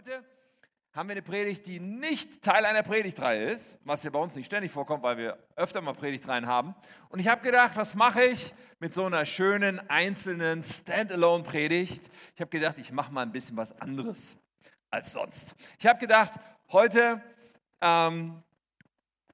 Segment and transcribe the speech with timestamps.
[0.00, 0.24] Heute
[0.94, 4.46] haben wir eine Predigt, die nicht Teil einer Predigtreihe ist, was ja bei uns nicht
[4.46, 6.74] ständig vorkommt, weil wir öfter mal Predigtreihen haben.
[7.10, 12.10] Und ich habe gedacht, was mache ich mit so einer schönen einzelnen Standalone-Predigt?
[12.34, 14.38] Ich habe gedacht, ich mache mal ein bisschen was anderes
[14.88, 15.54] als sonst.
[15.78, 16.32] Ich habe gedacht,
[16.72, 17.20] heute
[17.82, 18.42] ähm,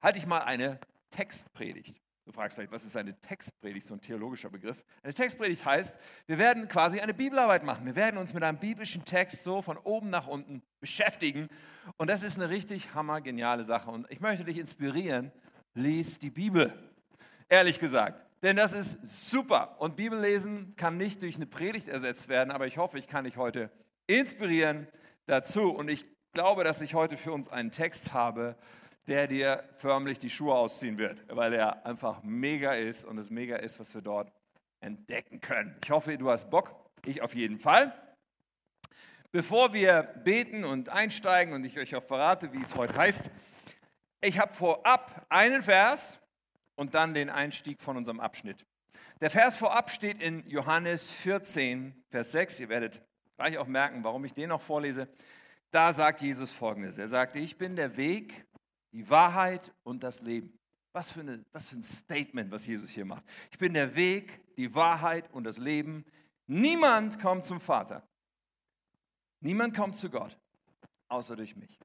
[0.03, 0.81] halte ich mal eine
[1.11, 2.03] Textpredigt.
[2.27, 4.83] Du fragst vielleicht, was ist eine Textpredigt, so ein theologischer Begriff?
[5.05, 7.87] Eine Textpredigt heißt, wir werden quasi eine Bibelarbeit machen.
[7.87, 11.49] Wir werden uns mit einem biblischen Text so von oben nach unten beschäftigen.
[11.99, 13.93] Und das ist eine richtig hammergeniale Sache.
[13.93, 15.31] Und ich möchte dich inspirieren,
[15.75, 16.73] lies die Bibel.
[17.49, 18.27] Ehrlich gesagt.
[18.43, 19.77] Denn das ist super.
[19.81, 23.37] Und Bibellesen kann nicht durch eine Predigt ersetzt werden, aber ich hoffe, ich kann dich
[23.37, 23.71] heute
[24.09, 24.89] inspirieren
[25.27, 25.71] dazu.
[25.71, 28.57] Und ich glaube, dass ich heute für uns einen Text habe,
[29.07, 33.57] der dir förmlich die Schuhe ausziehen wird, weil er einfach mega ist und es mega
[33.57, 34.33] ist, was wir dort
[34.81, 35.77] entdecken können.
[35.83, 36.75] Ich hoffe, du hast Bock.
[37.05, 37.95] Ich auf jeden Fall.
[39.31, 43.31] Bevor wir beten und einsteigen und ich euch auch verrate, wie es heute heißt,
[44.21, 46.19] ich habe vorab einen Vers
[46.75, 48.65] und dann den Einstieg von unserem Abschnitt.
[49.21, 52.61] Der Vers vorab steht in Johannes 14, Vers 6.
[52.61, 53.03] Ihr werdet
[53.37, 55.09] gleich auch merken, warum ich den noch vorlese.
[55.71, 56.99] Da sagt Jesus folgendes.
[56.99, 58.46] Er sagte, ich bin der Weg,
[58.97, 60.59] die Wahrheit und das Leben.
[60.93, 63.23] Was für, eine, was für ein Statement, was Jesus hier macht.
[63.51, 66.07] Ich bin der Weg, die Wahrheit und das Leben.
[66.47, 68.03] Niemand kommt zum Vater.
[69.41, 70.39] Niemand kommt zu Gott,
[71.09, 71.79] außer durch mich.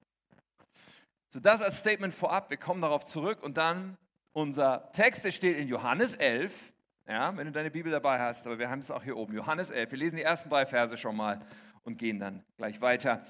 [1.27, 2.49] So das als Statement vorab.
[2.49, 3.97] Wir kommen darauf zurück und dann
[4.31, 6.71] unser Text, der steht in Johannes 11.
[7.09, 9.33] Ja, wenn du deine Bibel dabei hast, aber wir haben es auch hier oben.
[9.33, 9.91] Johannes 11.
[9.91, 11.45] Wir lesen die ersten drei Verse schon mal
[11.83, 13.21] und gehen dann gleich weiter.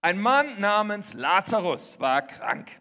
[0.00, 2.80] Ein Mann namens Lazarus war krank.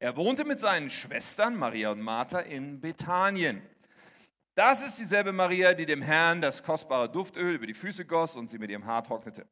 [0.00, 3.62] Er wohnte mit seinen Schwestern Maria und Martha in Bethanien.
[4.56, 8.50] Das ist dieselbe Maria, die dem Herrn das kostbare Duftöl über die Füße goss und
[8.50, 9.46] sie mit ihrem Haar trocknete.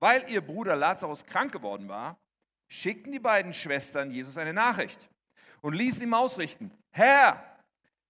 [0.00, 2.18] Weil ihr Bruder Lazarus krank geworden war,
[2.68, 5.08] schickten die beiden Schwestern Jesus eine Nachricht
[5.62, 7.42] und ließen ihm ausrichten, Herr,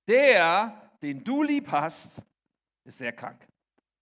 [0.09, 2.21] der, den du lieb hast,
[2.85, 3.47] ist sehr krank.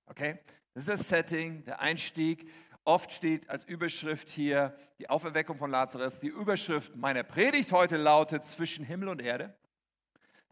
[0.06, 0.38] Okay?
[0.74, 2.50] Das ist das Setting, der Einstieg.
[2.86, 6.20] Oft steht als Überschrift hier die Auferweckung von Lazarus.
[6.20, 9.54] Die Überschrift meiner Predigt heute lautet zwischen Himmel und Erde.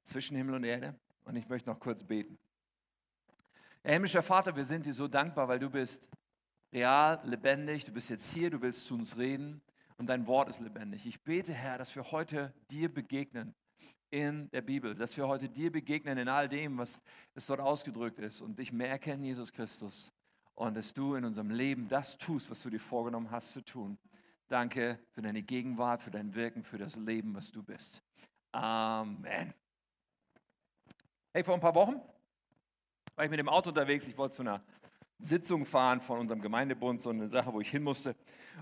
[0.02, 0.94] Zwischen Himmel und Erde.
[1.24, 2.38] Und ich möchte noch kurz beten.
[3.82, 6.08] Herr himmlischer Vater, wir sind dir so dankbar, weil du bist
[6.72, 7.84] real, lebendig.
[7.84, 9.60] Du bist jetzt hier, du willst zu uns reden
[9.98, 11.04] und dein Wort ist lebendig.
[11.04, 13.54] Ich bete, Herr, dass wir heute dir begegnen
[14.08, 16.98] in der Bibel, dass wir heute dir begegnen in all dem, was
[17.34, 20.12] es dort ausgedrückt ist und dich mehr erkennen, Jesus Christus
[20.62, 23.98] und dass du in unserem Leben das tust, was du dir vorgenommen hast zu tun.
[24.46, 28.00] Danke für deine Gegenwart, für dein Wirken, für das Leben, was du bist.
[28.52, 29.52] Amen.
[31.32, 32.00] Hey, vor ein paar Wochen
[33.16, 34.06] war ich mit dem Auto unterwegs.
[34.06, 34.62] Ich wollte zu einer
[35.18, 38.14] Sitzung fahren von unserem Gemeindebund, so eine Sache, wo ich hin musste.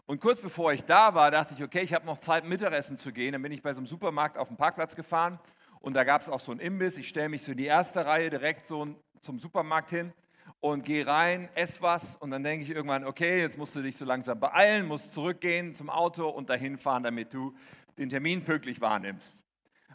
[0.07, 3.13] Und kurz bevor ich da war, dachte ich, okay, ich habe noch Zeit, Mittagessen zu
[3.13, 3.33] gehen.
[3.33, 5.39] Dann bin ich bei so einem Supermarkt auf dem Parkplatz gefahren
[5.81, 6.97] und da gab es auch so einen Imbiss.
[6.97, 8.89] Ich stelle mich so in die erste Reihe direkt so
[9.21, 10.15] zum Supermarkt hin
[10.61, 13.97] und geh rein, ess was und dann denke ich irgendwann, okay, jetzt musst du dich
[13.97, 17.55] so langsam beeilen, musst zurückgehen zum Auto und dahin fahren, damit du
[17.99, 19.45] den Termin pünktlich wahrnimmst.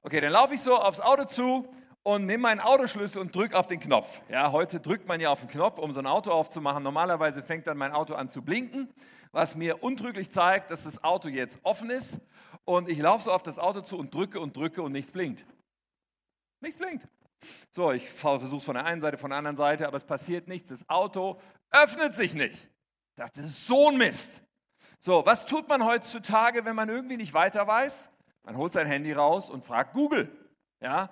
[0.01, 1.67] Okay, dann laufe ich so aufs Auto zu
[2.03, 4.21] und nehme meinen Autoschlüssel und drücke auf den Knopf.
[4.29, 6.83] Ja, heute drückt man ja auf den Knopf, um so ein Auto aufzumachen.
[6.83, 8.89] Normalerweise fängt dann mein Auto an zu blinken,
[9.31, 12.19] was mir untrüglich zeigt, dass das Auto jetzt offen ist.
[12.63, 15.45] Und ich laufe so auf das Auto zu und drücke und drücke und nichts blinkt.
[16.61, 17.07] Nichts blinkt.
[17.71, 20.47] So, ich versuche es von der einen Seite, von der anderen Seite, aber es passiert
[20.47, 20.69] nichts.
[20.69, 21.39] Das Auto
[21.71, 22.53] öffnet sich nicht.
[22.53, 24.41] Ich dachte, das ist so ein Mist.
[24.99, 28.09] So, was tut man heutzutage, wenn man irgendwie nicht weiter weiß?
[28.43, 30.31] Man holt sein Handy raus und fragt Google.
[30.81, 31.09] Ja?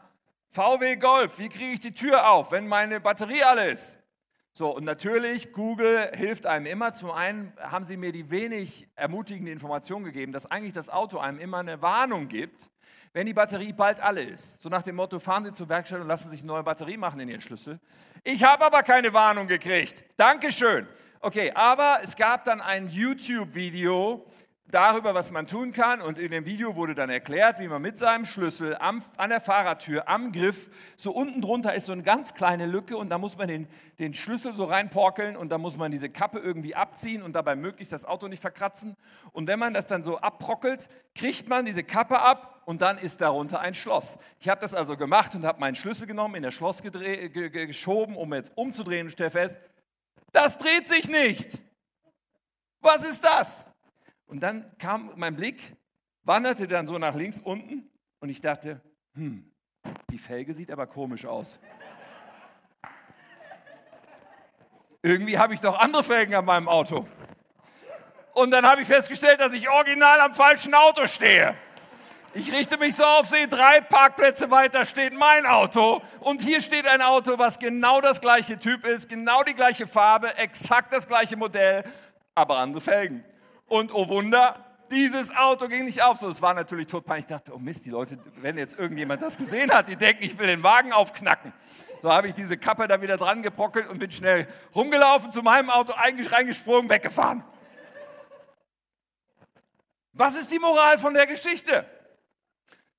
[0.49, 3.97] VW Golf, wie kriege ich die Tür auf, wenn meine Batterie alle ist?
[4.55, 6.93] So, und natürlich, Google hilft einem immer.
[6.93, 11.39] Zum einen haben sie mir die wenig ermutigende Information gegeben, dass eigentlich das Auto einem
[11.39, 12.69] immer eine Warnung gibt,
[13.13, 14.61] wenn die Batterie bald alle ist.
[14.61, 17.19] So nach dem Motto, fahren Sie zur Werkstatt und lassen sich eine neue Batterie machen
[17.19, 17.79] in Ihren Schlüssel.
[18.23, 20.03] Ich habe aber keine Warnung gekriegt.
[20.17, 20.87] Dankeschön.
[21.19, 24.25] Okay, aber es gab dann ein YouTube-Video,
[24.73, 26.01] darüber, was man tun kann.
[26.01, 29.39] Und in dem Video wurde dann erklärt, wie man mit seinem Schlüssel am, an der
[29.39, 33.37] Fahrradtür, am Griff, so unten drunter ist so eine ganz kleine Lücke und da muss
[33.37, 33.67] man den,
[33.99, 37.93] den Schlüssel so reinporkeln und da muss man diese Kappe irgendwie abziehen und dabei möglichst
[37.93, 38.95] das Auto nicht verkratzen.
[39.31, 43.21] Und wenn man das dann so abprockelt, kriegt man diese Kappe ab und dann ist
[43.21, 44.17] darunter ein Schloss.
[44.39, 48.33] Ich habe das also gemacht und habe meinen Schlüssel genommen, in das Schloss geschoben, um
[48.33, 49.57] jetzt umzudrehen und stelle fest,
[50.31, 51.61] das dreht sich nicht.
[52.81, 53.63] Was ist das?
[54.25, 55.75] Und dann kam mein Blick,
[56.23, 57.89] wanderte dann so nach links unten
[58.19, 58.81] und ich dachte,
[59.13, 59.51] hm,
[60.09, 61.59] die Felge sieht aber komisch aus.
[65.01, 67.05] Irgendwie habe ich doch andere Felgen an meinem Auto.
[68.33, 71.55] Und dann habe ich festgestellt, dass ich original am falschen Auto stehe.
[72.35, 76.87] Ich richte mich so auf, sehe drei Parkplätze weiter steht mein Auto und hier steht
[76.87, 81.37] ein Auto, was genau das gleiche Typ ist, genau die gleiche Farbe, exakt das gleiche
[81.37, 81.83] Modell,
[82.33, 83.23] aber andere Felgen.
[83.67, 86.17] Und oh Wunder, dieses Auto ging nicht auf.
[86.17, 87.25] So, es war natürlich totpeinlich.
[87.25, 90.37] Ich dachte, oh Mist, die Leute, wenn jetzt irgendjemand das gesehen hat, die denken, ich
[90.39, 91.53] will den Wagen aufknacken.
[92.01, 95.69] So habe ich diese Kappe da wieder dran gebrockelt und bin schnell rumgelaufen, zu meinem
[95.69, 97.43] Auto reingesprungen, weggefahren.
[100.13, 101.85] Was ist die Moral von der Geschichte?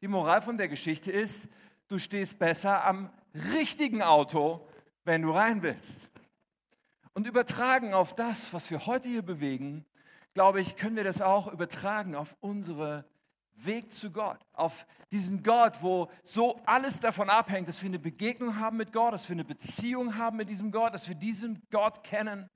[0.05, 1.49] Die Moral von der Geschichte ist,
[1.89, 3.09] du stehst besser am
[3.55, 4.69] richtigen Auto,
[5.05, 6.11] wenn du rein willst.
[7.15, 9.87] Und übertragen auf das, was wir heute hier bewegen,
[10.35, 13.07] glaube ich, können wir das auch übertragen auf unsere
[13.55, 18.59] Weg zu Gott, auf diesen Gott, wo so alles davon abhängt, dass wir eine Begegnung
[18.59, 22.05] haben mit Gott, dass wir eine Beziehung haben mit diesem Gott, dass wir diesen Gott
[22.05, 22.51] kennen.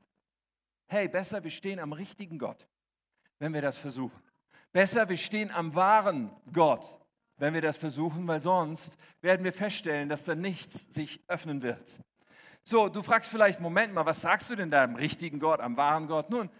[0.87, 2.69] Hey, besser, wir stehen am richtigen Gott,
[3.39, 4.23] wenn wir das versuchen.
[4.71, 6.98] Besser, wir stehen am wahren Gott,
[7.39, 8.93] wenn wir das versuchen, weil sonst
[9.23, 12.01] werden wir feststellen, dass da nichts sich öffnen wird.
[12.65, 15.77] So, du fragst vielleicht, Moment mal, was sagst du denn da am richtigen Gott, am
[15.77, 16.29] wahren Gott?
[16.29, 16.51] Nun,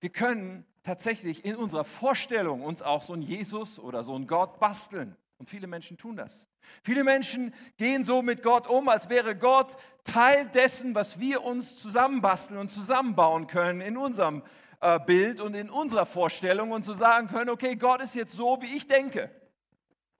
[0.00, 4.58] wir können tatsächlich in unserer Vorstellung uns auch so einen Jesus oder so einen Gott
[4.58, 5.16] basteln.
[5.38, 6.48] Und viele Menschen tun das.
[6.82, 11.76] Viele Menschen gehen so mit Gott um, als wäre Gott Teil dessen, was wir uns
[11.80, 14.42] zusammenbasteln und zusammenbauen können in unserem
[14.80, 18.34] äh, Bild und in unserer Vorstellung und zu so sagen können, okay, Gott ist jetzt
[18.34, 19.30] so, wie ich denke.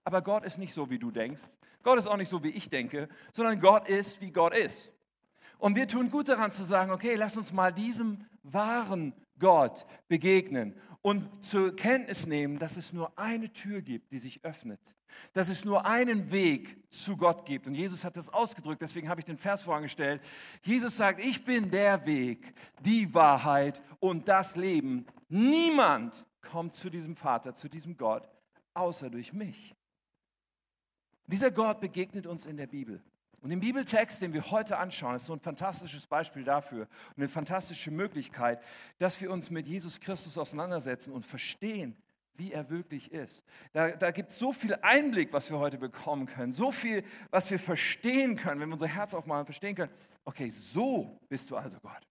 [0.07, 1.41] Aber Gott ist nicht so, wie du denkst.
[1.83, 4.89] Gott ist auch nicht so, wie ich denke, sondern Gott ist, wie Gott ist.
[5.57, 10.73] Und wir tun gut daran zu sagen, okay, lass uns mal diesem wahren Gott begegnen
[11.01, 14.79] und zur Kenntnis nehmen, dass es nur eine Tür gibt, die sich öffnet.
[15.33, 17.67] Dass es nur einen Weg zu Gott gibt.
[17.67, 20.21] Und Jesus hat das ausgedrückt, deswegen habe ich den Vers vorangestellt.
[20.63, 25.05] Jesus sagt, ich bin der Weg, die Wahrheit und das Leben.
[25.27, 28.25] Niemand kommt zu diesem Vater, zu diesem Gott,
[28.73, 29.76] außer durch mich.
[31.27, 33.01] Dieser Gott begegnet uns in der Bibel.
[33.41, 37.29] Und im Bibeltext, den wir heute anschauen, ist so ein fantastisches Beispiel dafür und eine
[37.29, 38.61] fantastische Möglichkeit,
[38.97, 41.95] dass wir uns mit Jesus Christus auseinandersetzen und verstehen,
[42.35, 43.43] wie er wirklich ist.
[43.73, 47.49] Da, da gibt es so viel Einblick, was wir heute bekommen können, so viel, was
[47.51, 49.91] wir verstehen können, wenn wir unser Herz aufmachen, verstehen können,
[50.25, 52.07] okay, so bist du also Gott.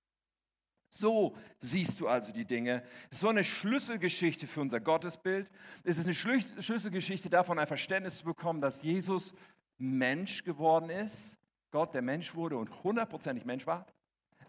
[0.88, 2.82] So siehst du also die Dinge.
[3.10, 5.50] Es ist so eine Schlüsselgeschichte für unser Gottesbild.
[5.84, 9.34] Es ist eine Schlüsselgeschichte davon, ein Verständnis zu bekommen, dass Jesus
[9.78, 11.36] Mensch geworden ist,
[11.70, 13.86] Gott, der Mensch wurde und hundertprozentig Mensch war,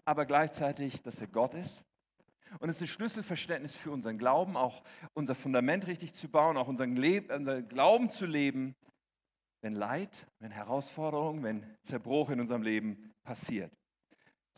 [0.05, 1.83] aber gleichzeitig, dass er Gott ist.
[2.59, 4.81] Und es ist ein Schlüsselverständnis für unseren Glauben, auch
[5.13, 8.75] unser Fundament richtig zu bauen, auch unseren, unseren Glauben zu leben,
[9.61, 13.73] wenn Leid, wenn Herausforderungen, wenn Zerbruch in unserem Leben passiert.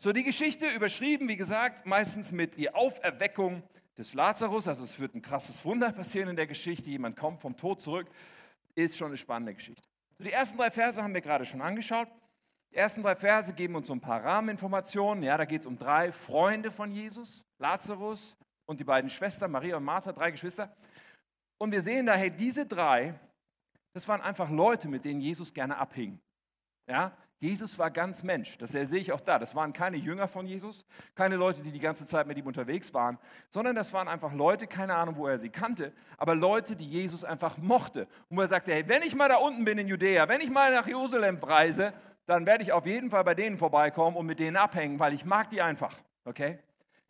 [0.02, 3.62] So, die Geschichte überschrieben, wie gesagt, meistens mit die Auferweckung
[3.98, 4.66] des Lazarus.
[4.66, 6.88] Also es wird ein krasses Wunder passieren in der Geschichte.
[6.88, 8.06] Jemand kommt vom Tod zurück.
[8.74, 9.86] Ist schon eine spannende Geschichte.
[10.16, 12.08] So, die ersten drei Verse haben wir gerade schon angeschaut.
[12.70, 15.22] Die ersten drei Verse geben uns so ein paar Rahmeninformationen.
[15.22, 19.76] Ja, da geht es um drei Freunde von Jesus, Lazarus und die beiden Schwestern, Maria
[19.76, 20.74] und Martha, drei Geschwister.
[21.58, 23.20] Und wir sehen daher, diese drei,
[23.92, 26.18] das waren einfach Leute, mit denen Jesus gerne abhing.
[26.88, 28.58] Ja, Jesus war ganz Mensch.
[28.58, 29.38] Das sehe ich auch da.
[29.38, 30.84] Das waren keine Jünger von Jesus,
[31.14, 34.66] keine Leute, die die ganze Zeit mit ihm unterwegs waren, sondern das waren einfach Leute,
[34.66, 38.06] keine Ahnung, wo er sie kannte, aber Leute, die Jesus einfach mochte.
[38.28, 40.50] Und wo er sagte, hey, wenn ich mal da unten bin in Judäa, wenn ich
[40.50, 41.94] mal nach Jerusalem reise,
[42.26, 45.24] dann werde ich auf jeden Fall bei denen vorbeikommen und mit denen abhängen, weil ich
[45.24, 45.96] mag die einfach.
[46.26, 46.58] Okay?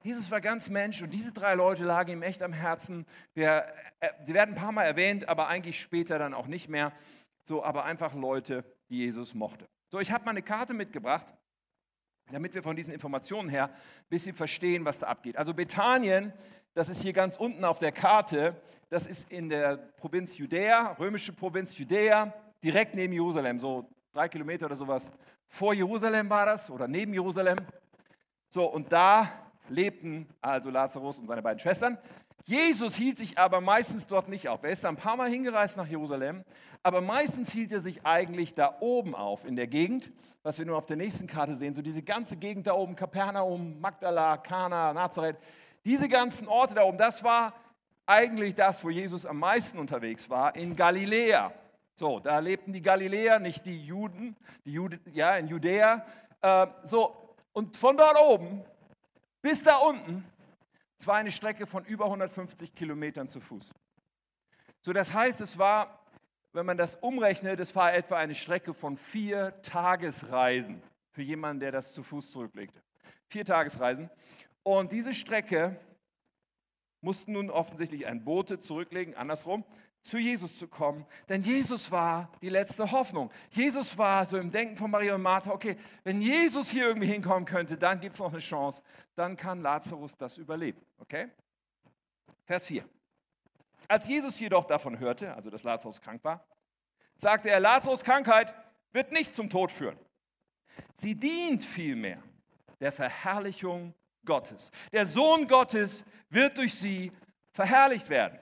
[0.05, 3.05] Jesus war ganz Mensch und diese drei Leute lagen ihm echt am Herzen.
[3.35, 3.67] Wir,
[3.99, 6.93] äh, sie werden ein paar Mal erwähnt, aber eigentlich später dann auch nicht mehr.
[7.45, 9.69] So, aber einfach Leute, die Jesus mochte.
[9.93, 11.35] So, ich habe mal eine Karte mitgebracht,
[12.31, 15.37] damit wir von diesen Informationen her ein bisschen verstehen, was da abgeht.
[15.37, 16.33] Also Bethanien,
[16.75, 18.55] das ist hier ganz unten auf der Karte,
[18.89, 22.33] das ist in der Provinz Judäa, römische Provinz Judäa,
[22.63, 25.11] direkt neben Jerusalem, so drei Kilometer oder sowas.
[25.49, 27.59] Vor Jerusalem war das oder neben Jerusalem.
[28.49, 29.29] So, und da
[29.69, 31.99] lebten also Lazarus und seine beiden Schwestern.
[32.51, 34.65] Jesus hielt sich aber meistens dort nicht auf.
[34.65, 36.43] Er ist ein paar Mal hingereist nach Jerusalem,
[36.83, 40.11] aber meistens hielt er sich eigentlich da oben auf, in der Gegend,
[40.43, 43.81] was wir nur auf der nächsten Karte sehen, so diese ganze Gegend da oben, Kapernaum,
[43.81, 45.37] Magdala, Kana, Nazareth,
[45.85, 47.55] diese ganzen Orte da oben, das war
[48.05, 51.53] eigentlich das, wo Jesus am meisten unterwegs war, in Galiläa.
[51.95, 56.05] So, da lebten die Galiläer, nicht die Juden, die Jude, ja, in Judäa.
[56.43, 57.17] Äh, so,
[57.53, 58.65] und von dort oben
[59.41, 60.25] bis da unten
[61.01, 63.71] es war eine Strecke von über 150 Kilometern zu Fuß.
[64.83, 66.05] So, das heißt, es war,
[66.53, 71.73] wenn man das umrechnet, es war etwa eine Strecke von vier Tagesreisen für jemanden, der
[71.73, 72.83] das zu Fuß zurücklegte.
[73.29, 74.11] Vier Tagesreisen.
[74.63, 75.81] Und diese Strecke
[77.01, 79.65] mussten nun offensichtlich ein Bote zurücklegen, andersrum,
[80.03, 81.07] zu Jesus zu kommen.
[81.29, 83.31] Denn Jesus war die letzte Hoffnung.
[83.51, 87.45] Jesus war so im Denken von Maria und Martha, okay, wenn Jesus hier irgendwie hinkommen
[87.45, 88.83] könnte, dann gibt es noch eine Chance.
[89.15, 90.81] Dann kann Lazarus das überleben.
[90.99, 91.29] Okay?
[92.45, 92.85] Vers 4.
[93.89, 96.47] Als Jesus jedoch davon hörte, also dass Lazarus krank war,
[97.17, 98.55] sagte er, Lazarus Krankheit
[98.93, 99.99] wird nicht zum Tod führen.
[100.97, 102.23] Sie dient vielmehr
[102.81, 104.71] der Verherrlichung Gottes.
[104.93, 107.13] Der Sohn Gottes wird durch sie
[107.53, 108.39] verherrlicht werden.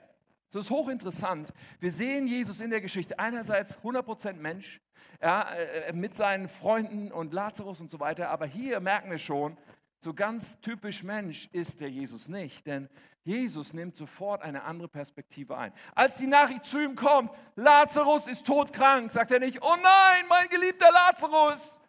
[0.51, 1.53] Das ist hochinteressant.
[1.79, 4.81] Wir sehen Jesus in der Geschichte einerseits 100% Mensch,
[5.21, 9.57] ja, äh, mit seinen Freunden und Lazarus und so weiter, aber hier merken wir schon,
[10.01, 12.89] so ganz typisch Mensch ist der Jesus nicht, denn
[13.23, 15.73] Jesus nimmt sofort eine andere Perspektive ein.
[15.93, 20.47] Als die Nachricht zu ihm kommt, Lazarus ist todkrank, sagt er nicht, oh nein, mein
[20.47, 21.81] geliebter Lazarus,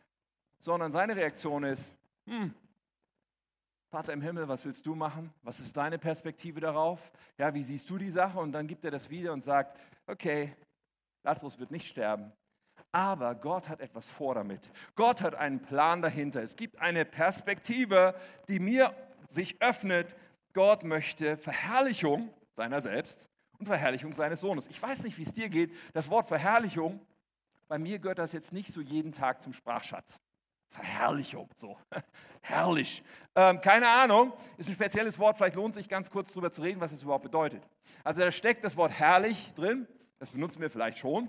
[0.59, 1.95] sondern seine Reaktion ist,
[2.26, 2.52] hm,
[3.90, 5.35] Vater im Himmel, was willst du machen?
[5.42, 7.11] Was ist deine Perspektive darauf?
[7.38, 8.38] Ja, wie siehst du die Sache?
[8.38, 10.54] Und dann gibt er das wieder und sagt, okay,
[11.25, 12.32] Lazarus wird nicht sterben,
[12.92, 14.70] aber Gott hat etwas vor damit.
[14.94, 16.40] Gott hat einen Plan dahinter.
[16.40, 18.14] Es gibt eine Perspektive,
[18.49, 18.94] die mir
[19.30, 20.14] sich öffnet.
[20.52, 23.28] Gott möchte Verherrlichung seiner selbst
[23.59, 24.68] und Verherrlichung seines Sohnes.
[24.68, 25.75] Ich weiß nicht, wie es dir geht.
[25.94, 27.04] Das Wort Verherrlichung,
[27.66, 30.20] bei mir gehört das jetzt nicht so jeden Tag zum Sprachschatz.
[30.70, 31.76] Verherrlichung, so
[32.40, 33.02] herrlich.
[33.34, 36.80] Ähm, keine Ahnung, ist ein spezielles Wort, vielleicht lohnt sich ganz kurz darüber zu reden,
[36.80, 37.62] was es überhaupt bedeutet.
[38.04, 39.86] Also da steckt das Wort herrlich drin,
[40.18, 41.28] das benutzen wir vielleicht schon,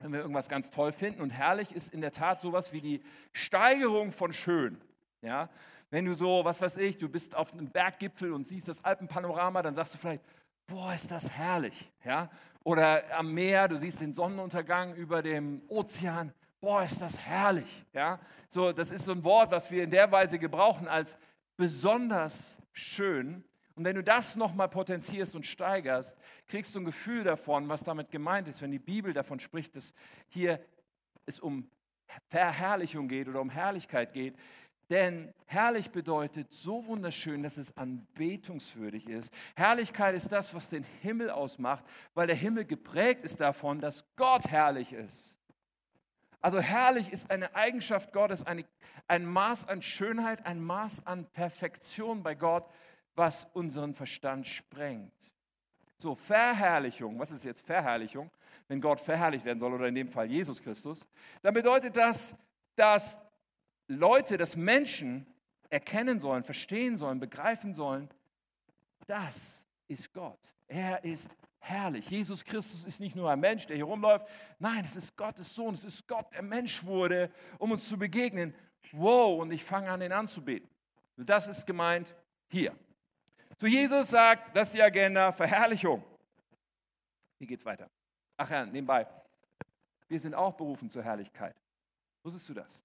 [0.00, 1.20] wenn wir irgendwas ganz toll finden.
[1.20, 3.02] Und herrlich ist in der Tat sowas wie die
[3.32, 4.80] Steigerung von schön.
[5.22, 5.48] Ja?
[5.90, 9.62] Wenn du so, was weiß ich, du bist auf einem Berggipfel und siehst das Alpenpanorama,
[9.62, 10.22] dann sagst du vielleicht,
[10.66, 11.90] boah, ist das herrlich.
[12.04, 12.30] Ja?
[12.64, 17.84] Oder am Meer, du siehst den Sonnenuntergang über dem Ozean, boah, ist das herrlich.
[17.92, 18.20] Ja?
[18.48, 21.16] So, das ist so ein Wort, was wir in der Weise gebrauchen als
[21.56, 23.44] besonders schön.
[23.74, 26.16] Und wenn du das nochmal potenzierst und steigerst,
[26.48, 29.94] kriegst du ein Gefühl davon, was damit gemeint ist, wenn die Bibel davon spricht, dass
[30.28, 30.60] hier
[31.26, 31.70] es um
[32.28, 34.36] Verherrlichung geht oder um Herrlichkeit geht.
[34.90, 39.32] Denn herrlich bedeutet so wunderschön, dass es anbetungswürdig ist.
[39.54, 44.48] Herrlichkeit ist das, was den Himmel ausmacht, weil der Himmel geprägt ist davon, dass Gott
[44.48, 45.39] herrlich ist.
[46.40, 48.64] Also herrlich ist eine Eigenschaft Gottes, eine,
[49.08, 52.68] ein Maß an Schönheit, ein Maß an Perfektion bei Gott,
[53.14, 55.12] was unseren Verstand sprengt.
[55.98, 58.30] So, Verherrlichung, was ist jetzt Verherrlichung?
[58.68, 61.06] Wenn Gott verherrlicht werden soll, oder in dem Fall Jesus Christus,
[61.42, 62.34] dann bedeutet das,
[62.74, 63.18] dass
[63.86, 65.26] Leute, dass Menschen
[65.68, 68.08] erkennen sollen, verstehen sollen, begreifen sollen,
[69.06, 70.54] das ist Gott.
[70.68, 71.28] Er ist
[71.60, 72.10] herrlich.
[72.10, 74.26] Jesus Christus ist nicht nur ein Mensch, der hier rumläuft.
[74.58, 75.74] Nein, es ist Gottes Sohn.
[75.74, 78.54] Es ist Gott, der Mensch wurde, um uns zu begegnen.
[78.92, 80.68] Wow, und ich fange an, ihn anzubeten.
[81.16, 82.14] Das ist gemeint
[82.48, 82.74] hier.
[83.58, 86.02] So, Jesus sagt, das ist die Agenda, Verherrlichung.
[87.38, 87.90] Wie geht's weiter?
[88.36, 89.06] Ach ja, nebenbei.
[90.08, 91.54] Wir sind auch berufen zur Herrlichkeit.
[92.22, 92.82] Wusstest du das?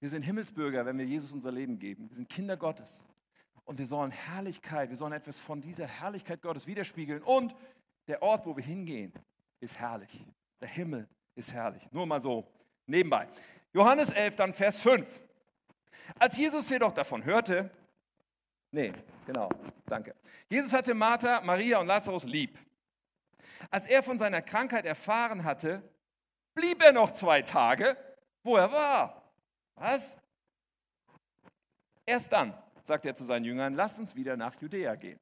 [0.00, 2.08] Wir sind Himmelsbürger, wenn wir Jesus unser Leben geben.
[2.08, 3.04] Wir sind Kinder Gottes.
[3.64, 7.22] Und wir sollen Herrlichkeit, wir sollen etwas von dieser Herrlichkeit Gottes widerspiegeln.
[7.22, 7.54] Und
[8.08, 9.12] der Ort, wo wir hingehen,
[9.60, 10.24] ist herrlich.
[10.60, 11.86] Der Himmel ist herrlich.
[11.92, 12.46] Nur mal so
[12.86, 13.28] nebenbei.
[13.72, 15.06] Johannes 11, dann Vers 5.
[16.18, 17.70] Als Jesus jedoch davon hörte,
[18.70, 18.92] nee,
[19.26, 19.50] genau,
[19.86, 20.14] danke.
[20.48, 22.58] Jesus hatte Martha, Maria und Lazarus lieb.
[23.70, 25.82] Als er von seiner Krankheit erfahren hatte,
[26.54, 27.96] blieb er noch zwei Tage,
[28.42, 29.30] wo er war.
[29.74, 30.16] Was?
[32.06, 35.20] Erst dann, sagt er zu seinen Jüngern, lasst uns wieder nach Judäa gehen.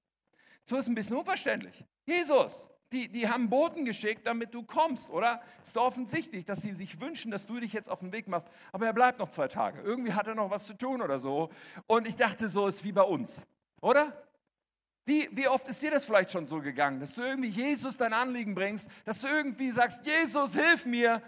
[0.64, 1.84] So ist ein bisschen unverständlich.
[2.04, 5.42] Jesus, die, die haben Boten geschickt, damit du kommst, oder?
[5.62, 8.48] Ist doch offensichtlich, dass sie sich wünschen, dass du dich jetzt auf den Weg machst.
[8.72, 9.80] Aber er bleibt noch zwei Tage.
[9.80, 11.50] Irgendwie hat er noch was zu tun oder so.
[11.86, 13.42] Und ich dachte, so ist wie bei uns,
[13.80, 14.12] oder?
[15.04, 18.12] Wie, wie oft ist dir das vielleicht schon so gegangen, dass du irgendwie Jesus dein
[18.12, 21.22] Anliegen bringst, dass du irgendwie sagst, Jesus, hilf mir.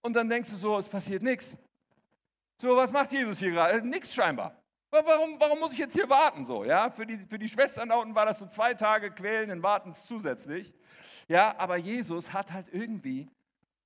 [0.00, 1.56] Und dann denkst du so, es passiert nichts.
[2.60, 3.78] So, was macht Jesus hier gerade?
[3.78, 4.56] Äh, nichts scheinbar.
[4.90, 6.46] Warum, warum muss ich jetzt hier warten?
[6.46, 6.90] So, ja?
[6.90, 7.50] für, die, für die
[7.92, 10.72] unten war das so zwei Tage quälenden Wartens zusätzlich.
[11.28, 13.28] Ja, aber Jesus hat halt irgendwie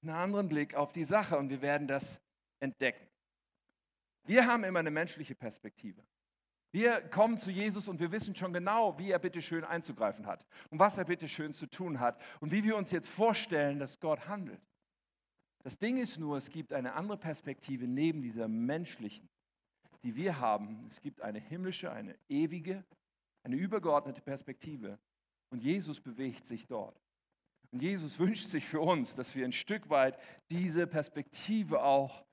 [0.03, 2.21] einen anderen Blick auf die Sache und wir werden das
[2.61, 3.09] entdecken.
[4.25, 6.03] Wir haben immer eine menschliche Perspektive.
[6.71, 10.47] Wir kommen zu Jesus und wir wissen schon genau, wie er bitte schön einzugreifen hat
[10.71, 14.01] und was er bitte schön zu tun hat und wie wir uns jetzt vorstellen, dass
[14.01, 14.63] Gott handelt.
[15.65, 19.29] Das Ding ist nur, es gibt eine andere Perspektive neben dieser menschlichen,
[20.03, 20.87] die wir haben.
[20.89, 22.85] Es gibt eine himmlische, eine ewige,
[23.43, 24.99] eine übergeordnete Perspektive
[25.51, 27.01] und Jesus bewegt sich dort.
[27.71, 30.19] Und Jesus wünscht sich für uns, dass wir ein Stück weit
[30.51, 32.25] diese Perspektive auch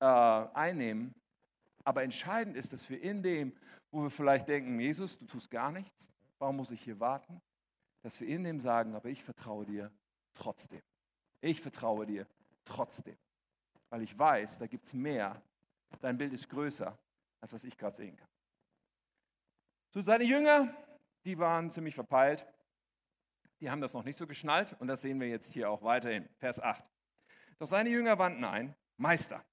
[0.00, 1.14] äh, einnehmen.
[1.84, 3.52] Aber entscheidend ist, dass wir in dem,
[3.90, 7.40] wo wir vielleicht denken, Jesus, du tust gar nichts, warum muss ich hier warten?
[8.02, 9.90] dass wir in dem sagen, aber ich vertraue dir
[10.34, 10.82] trotzdem.
[11.40, 12.26] Ich vertraue dir
[12.64, 13.16] trotzdem.
[13.90, 15.40] Weil ich weiß, da gibt es mehr.
[16.00, 16.96] Dein Bild ist größer,
[17.40, 18.28] als was ich gerade sehen kann.
[19.90, 20.74] So, seine Jünger,
[21.24, 22.46] die waren ziemlich verpeilt.
[23.60, 26.28] Die haben das noch nicht so geschnallt und das sehen wir jetzt hier auch weiterhin.
[26.38, 26.84] Vers 8.
[27.58, 29.44] Doch seine Jünger wandten ein, Meister,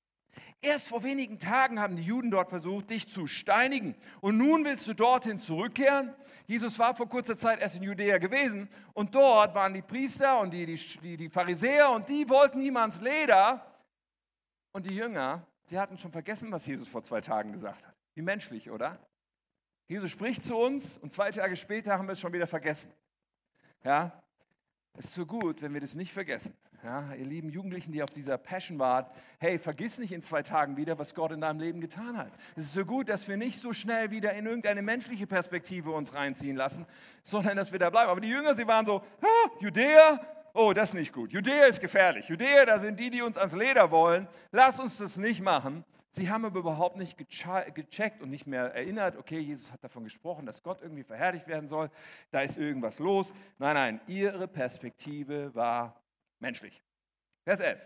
[0.62, 4.88] erst vor wenigen Tagen haben die Juden dort versucht, dich zu steinigen und nun willst
[4.88, 6.14] du dorthin zurückkehren?
[6.46, 10.52] Jesus war vor kurzer Zeit erst in Judäa gewesen und dort waren die Priester und
[10.52, 13.66] die, die, die Pharisäer und die wollten ihm ans Leder
[14.72, 17.96] und die Jünger, sie hatten schon vergessen, was Jesus vor zwei Tagen gesagt hat.
[18.14, 19.00] Wie menschlich, oder?
[19.88, 22.92] Jesus spricht zu uns und zwei Tage später haben wir es schon wieder vergessen.
[23.84, 24.24] Ja,
[24.98, 26.56] es ist so gut, wenn wir das nicht vergessen.
[26.84, 30.78] Ja, ihr lieben Jugendlichen, die auf dieser Passion wart, hey, vergiss nicht in zwei Tagen
[30.78, 32.32] wieder, was Gott in deinem Leben getan hat.
[32.56, 36.14] Es ist so gut, dass wir nicht so schnell wieder in irgendeine menschliche Perspektive uns
[36.14, 36.86] reinziehen lassen,
[37.24, 38.12] sondern dass wir da bleiben.
[38.12, 40.20] Aber die Jünger, sie waren so, ah, Judäa,
[40.56, 41.32] oh, das ist nicht gut.
[41.32, 42.28] Judäa ist gefährlich.
[42.28, 44.28] Judäa, da sind die, die uns ans Leder wollen.
[44.52, 45.84] Lass uns das nicht machen.
[46.12, 50.46] Sie haben aber überhaupt nicht gecheckt und nicht mehr erinnert, okay, Jesus hat davon gesprochen,
[50.46, 51.92] dass Gott irgendwie verherrlicht werden soll,
[52.32, 53.34] da ist irgendwas los.
[53.58, 56.02] Nein, nein, ihre Perspektive war
[56.40, 56.82] menschlich.
[57.44, 57.82] Vers 11.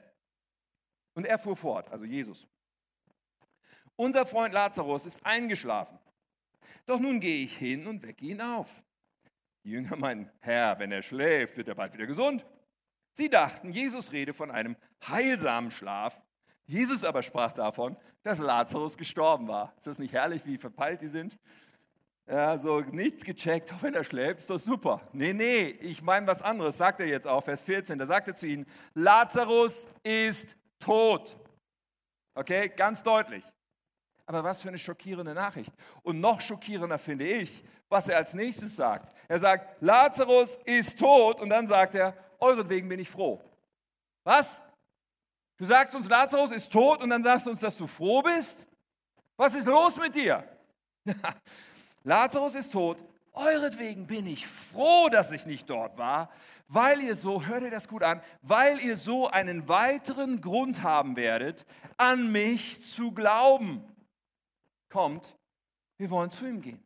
[1.15, 2.47] Und er fuhr fort, also Jesus.
[3.95, 5.97] Unser Freund Lazarus ist eingeschlafen.
[6.85, 8.69] Doch nun gehe ich hin und wecke ihn auf.
[9.63, 12.45] Die Jünger meinen, Herr, wenn er schläft, wird er bald wieder gesund.
[13.19, 16.21] Sie dachten, Jesus rede von einem heilsamen Schlaf.
[16.65, 19.73] Jesus aber sprach davon, dass Lazarus gestorben war.
[19.75, 21.37] Ist das nicht herrlich, wie verpeilt die sind?
[22.25, 25.01] Ja, so nichts gecheckt, auch wenn er schläft, ist doch super.
[25.11, 27.99] Nee, nee, ich meine was anderes, sagt er jetzt auch, Vers 14.
[27.99, 31.35] Da sagt er zu ihnen, Lazarus ist tot.
[32.35, 33.43] Okay, ganz deutlich.
[34.27, 35.73] Aber was für eine schockierende Nachricht.
[36.03, 39.13] Und noch schockierender finde ich, was er als nächstes sagt.
[39.27, 43.41] Er sagt, Lazarus ist tot und dann sagt er, euretwegen bin ich froh.
[44.23, 44.61] Was?
[45.57, 48.67] Du sagst uns, Lazarus ist tot und dann sagst du uns, dass du froh bist?
[49.35, 50.43] Was ist los mit dir?
[52.03, 53.03] Lazarus ist tot.
[53.33, 56.29] Euretwegen bin ich froh, dass ich nicht dort war,
[56.67, 61.15] weil ihr so, hört ihr das gut an, weil ihr so einen weiteren Grund haben
[61.15, 61.65] werdet,
[61.97, 63.83] an mich zu glauben.
[64.89, 65.37] Kommt,
[65.97, 66.83] wir wollen zu ihm gehen.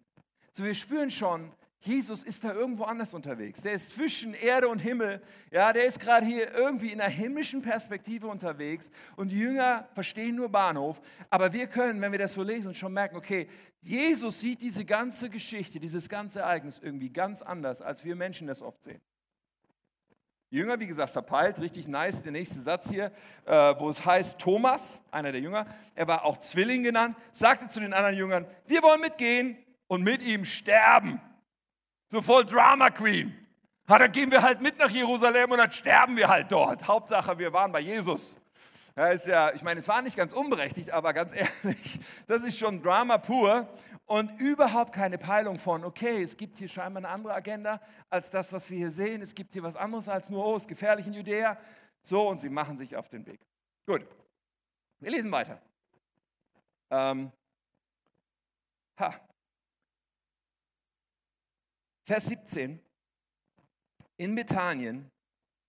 [0.52, 1.52] So, wir spüren schon,
[1.86, 3.62] Jesus ist da irgendwo anders unterwegs.
[3.62, 5.22] Der ist zwischen Erde und Himmel.
[5.52, 8.89] Ja, der ist gerade hier irgendwie in einer himmlischen Perspektive unterwegs.
[9.17, 11.02] Und die Jünger verstehen nur Bahnhof.
[11.30, 13.50] Aber wir können, wenn wir das so lesen, schon merken, okay,
[13.82, 18.62] Jesus sieht diese ganze Geschichte, dieses ganze Ereignis irgendwie ganz anders, als wir Menschen das
[18.62, 19.02] oft sehen.
[20.52, 23.12] Die Jünger, wie gesagt, verpeilt, richtig nice, der nächste Satz hier,
[23.46, 25.65] äh, wo es heißt, Thomas, einer der Jünger,
[25.96, 30.22] er war auch Zwilling genannt, sagte zu den anderen Jüngern, wir wollen mitgehen und mit
[30.22, 31.19] ihm sterben
[32.10, 33.34] so voll Drama Queen.
[33.88, 36.88] Ja, dann gehen wir halt mit nach Jerusalem und dann sterben wir halt dort.
[36.88, 38.38] Hauptsache, wir waren bei Jesus.
[38.96, 42.58] Ja, ist ja, ich meine, es war nicht ganz unberechtigt, aber ganz ehrlich, das ist
[42.58, 43.68] schon Drama pur
[44.06, 48.54] und überhaupt keine Peilung von, okay, es gibt hier scheinbar eine andere Agenda als das,
[48.54, 49.22] was wir hier sehen.
[49.22, 51.58] Es gibt hier was anderes als nur, oh, es ist gefährlich in Judäa.
[52.02, 53.39] So, und sie machen sich auf den Weg.
[53.86, 54.06] Gut,
[55.00, 55.62] wir lesen weiter.
[56.89, 57.32] Ähm,
[59.00, 59.20] ha,
[62.06, 62.80] Vers 17.
[64.18, 65.10] In Bethanien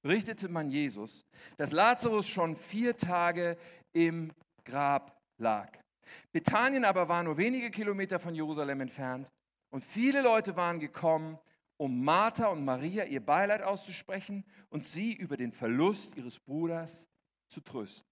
[0.03, 1.25] berichtete man Jesus,
[1.57, 3.57] dass Lazarus schon vier Tage
[3.92, 4.33] im
[4.64, 5.70] Grab lag.
[6.33, 9.31] Bethanien aber war nur wenige Kilometer von Jerusalem entfernt
[9.70, 11.38] und viele Leute waren gekommen,
[11.77, 17.09] um Martha und Maria ihr Beileid auszusprechen und sie über den Verlust ihres Bruders
[17.49, 18.09] zu trösten.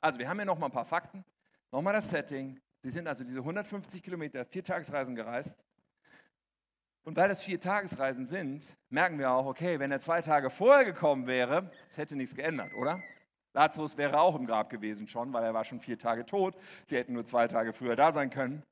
[0.00, 1.24] Also wir haben hier nochmal ein paar Fakten,
[1.70, 2.58] nochmal das Setting.
[2.82, 5.56] Sie sind also diese 150 Kilometer, vier Tagesreisen gereist.
[7.04, 10.84] Und weil das vier Tagesreisen sind, merken wir auch, okay, wenn er zwei Tage vorher
[10.84, 13.02] gekommen wäre, es hätte nichts geändert, oder?
[13.52, 16.56] Lazarus wäre auch im Grab gewesen schon, weil er war schon vier Tage tot.
[16.84, 18.62] Sie hätten nur zwei Tage früher da sein können.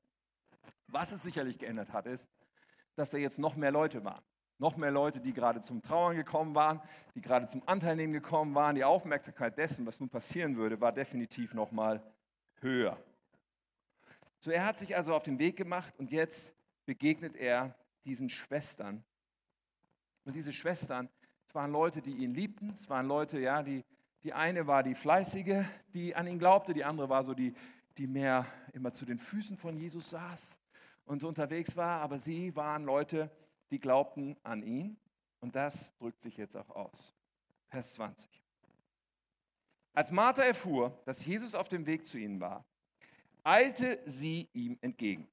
[0.87, 2.29] Was es sicherlich geändert hat, ist,
[2.95, 4.23] dass da jetzt noch mehr Leute waren.
[4.57, 6.81] Noch mehr Leute, die gerade zum Trauern gekommen waren,
[7.15, 8.75] die gerade zum Anteilnehmen gekommen waren.
[8.75, 12.03] Die Aufmerksamkeit dessen, was nun passieren würde, war definitiv noch mal
[12.61, 12.97] höher.
[14.41, 16.53] So, er hat sich also auf den Weg gemacht und jetzt
[16.85, 19.03] begegnet er diesen Schwestern.
[20.25, 21.09] Und diese Schwestern,
[21.47, 23.83] es waren Leute, die ihn liebten, es waren Leute, ja, die,
[24.23, 27.53] die eine war die Fleißige, die an ihn glaubte, die andere war so die,
[27.97, 30.57] die mehr immer zu den Füßen von Jesus saß
[31.05, 33.31] und so unterwegs war, aber sie waren Leute,
[33.71, 34.97] die glaubten an ihn
[35.39, 37.13] und das drückt sich jetzt auch aus.
[37.69, 38.29] Vers 20.
[39.93, 42.63] Als Martha erfuhr, dass Jesus auf dem Weg zu ihnen war,
[43.43, 45.27] eilte sie ihm entgegen.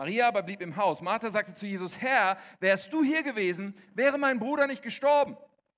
[0.00, 1.02] Maria aber blieb im Haus.
[1.02, 5.36] Martha sagte zu Jesus, Herr, wärst du hier gewesen, wäre mein Bruder nicht gestorben.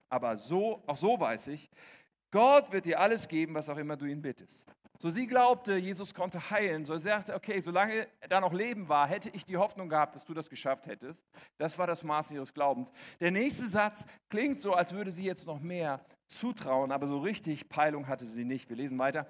[0.08, 1.68] Aber so, auch so weiß ich,
[2.30, 4.64] Gott wird dir alles geben, was auch immer du ihn bittest.
[5.00, 6.84] So sie glaubte, Jesus konnte heilen.
[6.84, 10.24] So sie sagte, okay, solange da noch Leben war, hätte ich die Hoffnung gehabt, dass
[10.24, 11.26] du das geschafft hättest.
[11.58, 12.92] Das war das Maß ihres Glaubens.
[13.18, 17.68] Der nächste Satz klingt so, als würde sie jetzt noch mehr zutrauen, aber so richtig
[17.68, 18.68] Peilung hatte sie nicht.
[18.68, 19.26] Wir lesen weiter.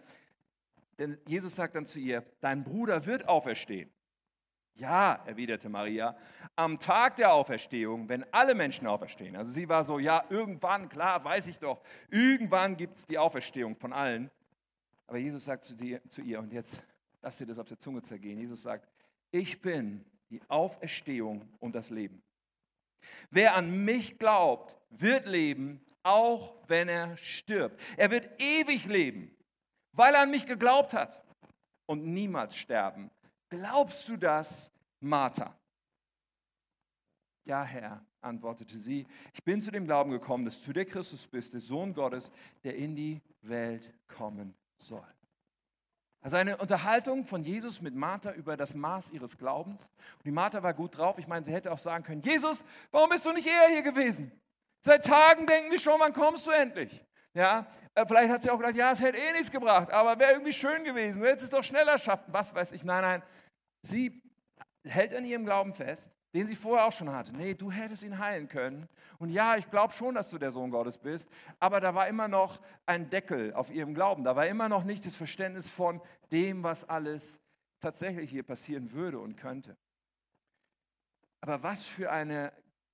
[0.98, 3.90] Denn Jesus sagt dann zu ihr, dein Bruder wird auferstehen.
[4.74, 6.16] Ja, erwiderte Maria,
[6.56, 9.36] am Tag der Auferstehung, wenn alle Menschen auferstehen.
[9.36, 13.76] Also sie war so, ja, irgendwann, klar, weiß ich doch, irgendwann gibt es die Auferstehung
[13.76, 14.30] von allen.
[15.06, 16.82] Aber Jesus sagt zu, dir, zu ihr, und jetzt
[17.20, 18.88] lass dir das auf der Zunge zergehen, Jesus sagt,
[19.30, 22.22] ich bin die Auferstehung und das Leben.
[23.30, 27.80] Wer an mich glaubt, wird leben, auch wenn er stirbt.
[27.96, 29.34] Er wird ewig leben,
[29.92, 31.22] weil er an mich geglaubt hat
[31.86, 33.10] und niemals sterben.
[33.52, 35.54] Glaubst du das, Martha?
[37.44, 41.52] Ja, Herr, antwortete sie, ich bin zu dem Glauben gekommen, dass du der Christus bist,
[41.52, 42.32] der Sohn Gottes,
[42.64, 45.04] der in die Welt kommen soll.
[46.22, 49.90] Also eine Unterhaltung von Jesus mit Martha über das Maß ihres Glaubens.
[50.16, 51.18] Und die Martha war gut drauf.
[51.18, 54.32] Ich meine, sie hätte auch sagen können, Jesus, warum bist du nicht eher hier gewesen?
[54.80, 57.04] Seit Tagen denken wir schon, wann kommst du endlich?
[57.34, 60.32] Ja, äh, vielleicht hat sie auch gedacht, ja, es hätte eh nichts gebracht, aber wäre
[60.32, 61.20] irgendwie schön gewesen.
[61.20, 62.24] Du hättest es doch schneller schaffen.
[62.28, 62.84] Was weiß ich.
[62.84, 63.22] Nein, nein.
[63.82, 64.22] Sie
[64.84, 67.34] hält an ihrem Glauben fest den sie vorher auch schon hatte.
[67.36, 68.88] Nee, du hättest ihn heilen können.
[69.18, 71.28] Und ja, ich glaube schon, dass du der Sohn Gottes bist,
[71.60, 74.24] aber da war immer noch ein Deckel auf ihrem Glauben.
[74.24, 77.40] Da war immer noch nicht das Verständnis von dem, was alles
[77.80, 79.76] tatsächlich hier passieren würde und könnte.
[81.42, 82.52] Aber was für eine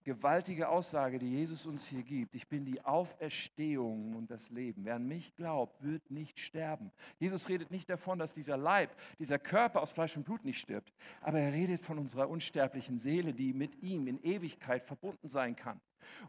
[0.09, 2.35] gewaltige Aussage, die Jesus uns hier gibt.
[2.35, 4.87] Ich bin die Auferstehung und das Leben.
[4.87, 6.91] Wer an mich glaubt, wird nicht sterben.
[7.19, 10.95] Jesus redet nicht davon, dass dieser Leib, dieser Körper aus Fleisch und Blut nicht stirbt,
[11.21, 15.79] aber er redet von unserer unsterblichen Seele, die mit ihm in Ewigkeit verbunden sein kann.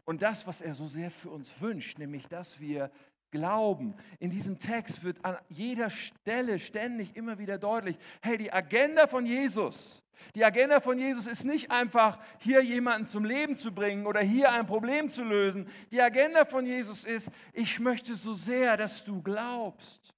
[0.04, 2.90] Und das, was er so sehr für uns wünscht, nämlich dass wir
[3.30, 3.94] glauben.
[4.18, 9.26] In diesem Text wird an jeder Stelle ständig immer wieder deutlich, hey, die Agenda von
[9.26, 10.02] Jesus
[10.34, 14.52] die Agenda von Jesus ist nicht einfach, hier jemanden zum Leben zu bringen oder hier
[14.52, 15.68] ein Problem zu lösen.
[15.90, 20.14] Die Agenda von Jesus ist, ich möchte so sehr, dass du glaubst.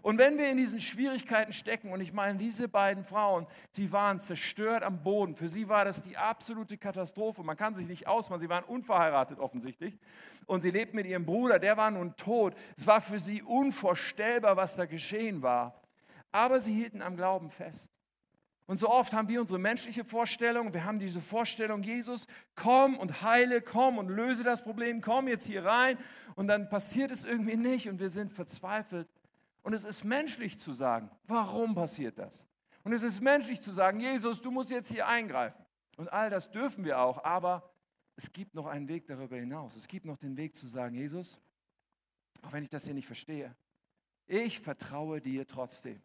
[0.00, 4.20] Und wenn wir in diesen Schwierigkeiten stecken, und ich meine, diese beiden Frauen, sie waren
[4.20, 5.36] zerstört am Boden.
[5.36, 7.42] Für sie war das die absolute Katastrophe.
[7.42, 8.40] Man kann sich nicht ausmachen.
[8.40, 9.98] Sie waren unverheiratet offensichtlich.
[10.46, 12.54] Und sie lebten mit ihrem Bruder, der war nun tot.
[12.76, 15.82] Es war für sie unvorstellbar, was da geschehen war.
[16.30, 17.92] Aber sie hielten am Glauben fest.
[18.66, 23.20] Und so oft haben wir unsere menschliche Vorstellung, wir haben diese Vorstellung, Jesus, komm und
[23.22, 25.98] heile, komm und löse das Problem, komm jetzt hier rein
[26.36, 29.08] und dann passiert es irgendwie nicht und wir sind verzweifelt.
[29.62, 32.48] Und es ist menschlich zu sagen, warum passiert das?
[32.84, 35.64] Und es ist menschlich zu sagen, Jesus, du musst jetzt hier eingreifen.
[35.96, 37.70] Und all das dürfen wir auch, aber
[38.16, 39.76] es gibt noch einen Weg darüber hinaus.
[39.76, 41.40] Es gibt noch den Weg zu sagen, Jesus,
[42.42, 43.54] auch wenn ich das hier nicht verstehe,
[44.26, 46.02] ich vertraue dir trotzdem.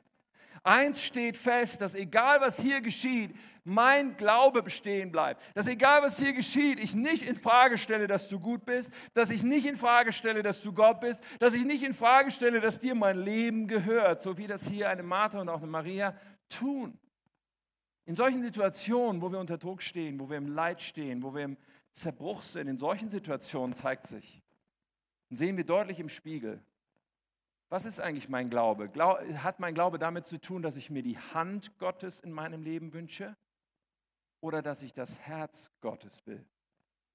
[0.63, 5.41] Eins steht fest, dass egal was hier geschieht, mein Glaube bestehen bleibt.
[5.55, 9.29] Dass egal was hier geschieht, ich nicht in Frage stelle, dass du gut bist, dass
[9.29, 12.61] ich nicht in Frage stelle, dass du Gott bist, dass ich nicht in Frage stelle,
[12.61, 16.15] dass dir mein Leben gehört, so wie das hier eine Martha und auch eine Maria
[16.49, 16.97] tun.
[18.05, 21.43] In solchen Situationen, wo wir unter Druck stehen, wo wir im Leid stehen, wo wir
[21.43, 21.57] im
[21.91, 24.41] Zerbruch sind, in solchen Situationen zeigt sich
[25.29, 26.61] sehen wir deutlich im Spiegel,
[27.69, 28.89] was ist eigentlich mein Glaube?
[29.43, 32.93] Hat mein Glaube damit zu tun, dass ich mir die Hand Gottes in meinem Leben
[32.93, 33.35] wünsche
[34.41, 36.45] oder dass ich das Herz Gottes will?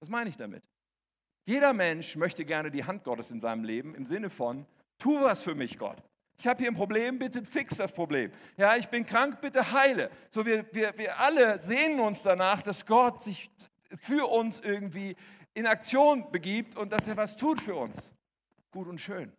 [0.00, 0.62] Was meine ich damit?
[1.44, 4.66] Jeder Mensch möchte gerne die Hand Gottes in seinem Leben im Sinne von,
[4.98, 6.02] tu was für mich, Gott.
[6.38, 8.32] Ich habe hier ein Problem, bitte fix das Problem.
[8.56, 10.10] Ja, ich bin krank, bitte heile.
[10.30, 13.50] So, wir, wir, wir alle sehnen uns danach, dass Gott sich
[13.96, 15.16] für uns irgendwie
[15.54, 18.12] in Aktion begibt und dass er was tut für uns.
[18.70, 19.32] Gut und schön.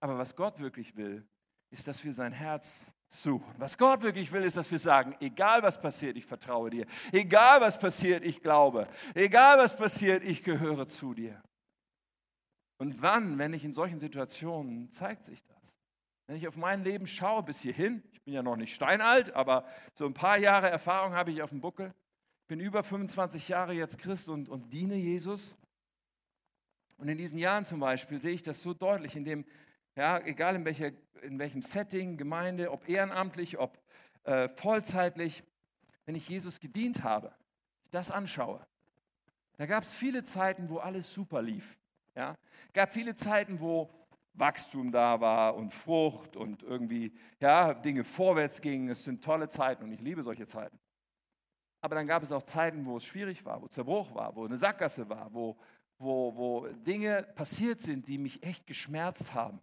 [0.00, 1.26] Aber was Gott wirklich will,
[1.70, 3.54] ist, dass wir sein Herz suchen.
[3.58, 6.86] Was Gott wirklich will, ist, dass wir sagen, egal was passiert, ich vertraue dir.
[7.12, 8.88] Egal was passiert, ich glaube.
[9.14, 11.42] Egal was passiert, ich gehöre zu dir.
[12.78, 15.78] Und wann, wenn ich in solchen Situationen, zeigt sich das?
[16.26, 19.66] Wenn ich auf mein Leben schaue bis hierhin, ich bin ja noch nicht steinalt, aber
[19.94, 21.92] so ein paar Jahre Erfahrung habe ich auf dem Buckel.
[22.42, 25.56] Ich bin über 25 Jahre jetzt Christ und, und diene Jesus.
[26.96, 29.44] Und in diesen Jahren zum Beispiel sehe ich das so deutlich, indem
[30.00, 33.78] ja, egal in, welcher, in welchem Setting, Gemeinde, ob ehrenamtlich, ob
[34.24, 35.44] äh, vollzeitlich,
[36.06, 37.34] wenn ich Jesus gedient habe,
[37.90, 38.66] das anschaue.
[39.58, 41.76] Da gab es viele Zeiten, wo alles super lief.
[42.16, 42.34] Ja?
[42.72, 43.90] gab viele Zeiten, wo
[44.32, 48.88] Wachstum da war und Frucht und irgendwie ja, Dinge vorwärts gingen.
[48.88, 50.78] Es sind tolle Zeiten und ich liebe solche Zeiten.
[51.82, 54.56] Aber dann gab es auch Zeiten, wo es schwierig war, wo Zerbruch war, wo eine
[54.56, 55.58] Sackgasse war, wo,
[55.98, 59.60] wo, wo Dinge passiert sind, die mich echt geschmerzt haben.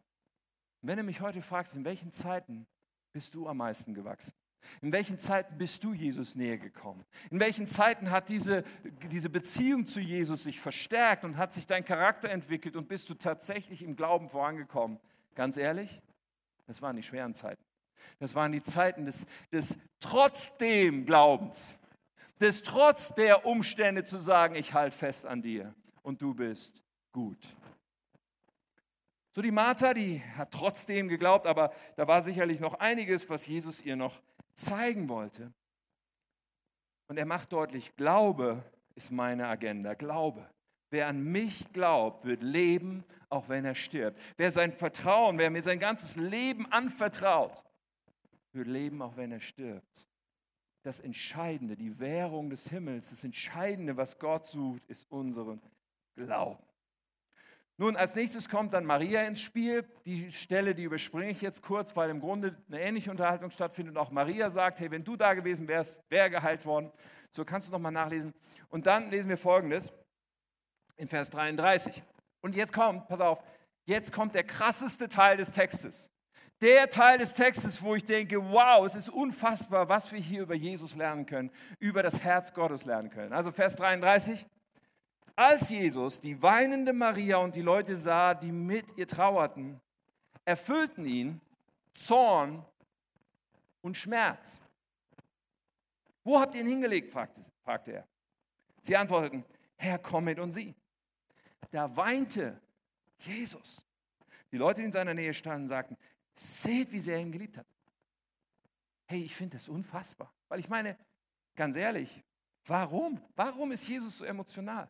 [0.88, 2.65] Wenn du mich heute fragst, in welchen Zeiten
[3.12, 4.32] bist du am meisten gewachsen?
[4.82, 7.04] In welchen Zeiten bist du Jesus näher gekommen?
[7.30, 8.63] In welchen Zeiten hat diese,
[9.12, 13.15] diese Beziehung zu Jesus sich verstärkt und hat sich dein Charakter entwickelt und bist du
[13.15, 14.97] tatsächlich im Glauben vorangekommen?
[15.36, 16.02] Ganz ehrlich,
[16.67, 17.65] das waren die schweren Zeiten.
[18.19, 21.78] Das waren die Zeiten des, des trotzdem Glaubens,
[22.39, 27.57] des trotz der Umstände zu sagen, ich halte fest an dir und du bist gut.
[29.38, 33.84] So die Martha, die hat trotzdem geglaubt, aber da war sicherlich noch einiges, was Jesus
[33.84, 34.19] ihr noch
[34.56, 35.54] zeigen wollte.
[37.06, 38.63] Und er macht deutlich, Glaube
[38.95, 39.93] ist meine Agenda.
[39.93, 40.50] Glaube.
[40.89, 44.19] Wer an mich glaubt, wird leben, auch wenn er stirbt.
[44.38, 47.63] Wer sein Vertrauen, wer mir sein ganzes Leben anvertraut,
[48.54, 50.08] wird leben, auch wenn er stirbt.
[50.82, 55.62] Das Entscheidende, die Währung des Himmels, das Entscheidende, was Gott sucht, ist unseren
[56.15, 56.63] Glauben.
[57.80, 59.86] Nun, als nächstes kommt dann Maria ins Spiel.
[60.04, 63.96] Die Stelle, die überspringe ich jetzt kurz, weil im Grunde eine ähnliche Unterhaltung stattfindet.
[63.96, 66.92] Und auch Maria sagt, hey, wenn du da gewesen wärst, wäre geheilt worden.
[67.32, 68.34] So kannst du nochmal nachlesen.
[68.70, 69.94] Und dann lesen wir Folgendes
[70.96, 72.02] in Vers 33.
[72.42, 73.44] Und jetzt kommt, pass auf,
[73.86, 76.10] jetzt kommt der krasseste Teil des Textes.
[76.62, 80.56] Der Teil des Textes, wo ich denke, wow, es ist unfassbar, was wir hier über
[80.56, 83.34] Jesus lernen können, über das Herz Gottes lernen können.
[83.34, 84.48] Also Vers 33.
[85.38, 89.80] Als Jesus die weinende Maria und die Leute sah, die mit ihr trauerten,
[90.43, 91.39] erfüllten ihn
[91.93, 92.65] Zorn
[93.82, 94.60] und Schmerz.
[96.23, 97.13] Wo habt ihr ihn hingelegt?
[97.13, 98.08] fragte er.
[98.82, 99.45] Sie antworteten,
[99.76, 100.73] Herr, komm mit und sieh.
[101.69, 102.60] Da weinte
[103.19, 103.86] Jesus.
[104.52, 105.97] Die Leute, die in seiner Nähe standen, sagten,
[106.36, 107.67] seht, wie sehr er ihn geliebt hat.
[109.06, 110.34] Hey, ich finde das unfassbar.
[110.47, 110.97] Weil ich meine,
[111.56, 112.23] ganz ehrlich,
[112.65, 113.21] warum?
[113.36, 114.89] Warum ist Jesus so emotional?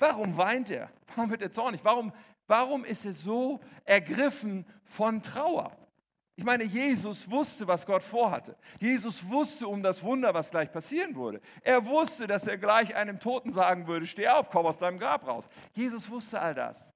[0.00, 0.90] Warum weint er?
[1.14, 1.84] Warum wird er zornig?
[1.84, 2.12] Warum,
[2.46, 5.76] warum ist er so ergriffen von Trauer?
[6.36, 8.56] Ich meine, Jesus wusste, was Gott vorhatte.
[8.78, 11.42] Jesus wusste um das Wunder, was gleich passieren würde.
[11.60, 15.26] Er wusste, dass er gleich einem Toten sagen würde, steh auf, komm aus deinem Grab
[15.26, 15.50] raus.
[15.74, 16.94] Jesus wusste all das.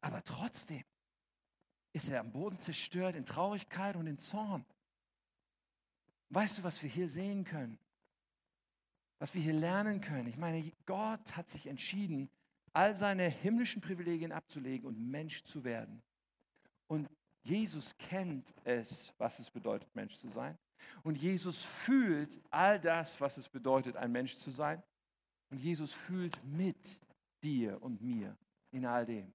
[0.00, 0.84] Aber trotzdem
[1.92, 4.64] ist er am Boden zerstört in Traurigkeit und in Zorn.
[6.30, 7.76] Weißt du, was wir hier sehen können?
[9.22, 10.26] Was wir hier lernen können.
[10.26, 12.28] Ich meine, Gott hat sich entschieden,
[12.72, 16.02] all seine himmlischen Privilegien abzulegen und Mensch zu werden.
[16.88, 17.08] Und
[17.44, 20.58] Jesus kennt es, was es bedeutet, Mensch zu sein.
[21.04, 24.82] Und Jesus fühlt all das, was es bedeutet, ein Mensch zu sein.
[25.50, 27.00] Und Jesus fühlt mit
[27.44, 28.36] dir und mir
[28.72, 29.32] in all dem.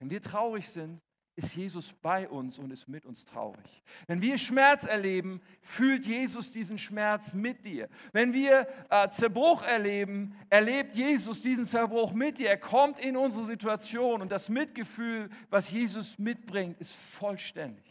[0.00, 1.00] Wenn wir traurig sind,
[1.36, 3.82] ist Jesus bei uns und ist mit uns traurig.
[4.06, 7.88] Wenn wir Schmerz erleben, fühlt Jesus diesen Schmerz mit dir.
[8.12, 12.50] Wenn wir äh, Zerbruch erleben, erlebt Jesus diesen Zerbruch mit dir.
[12.50, 17.84] Er kommt in unsere Situation und das Mitgefühl, was Jesus mitbringt, ist vollständig.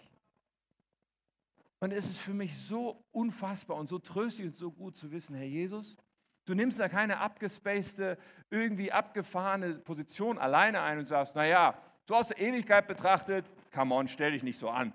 [1.80, 5.36] Und es ist für mich so unfassbar und so tröstlich und so gut zu wissen,
[5.36, 5.98] Herr Jesus,
[6.46, 8.18] du nimmst da keine abgespacede,
[8.50, 14.08] irgendwie abgefahrene Position alleine ein und sagst, naja, so aus der Ewigkeit betrachtet, come on,
[14.08, 14.94] stell dich nicht so an.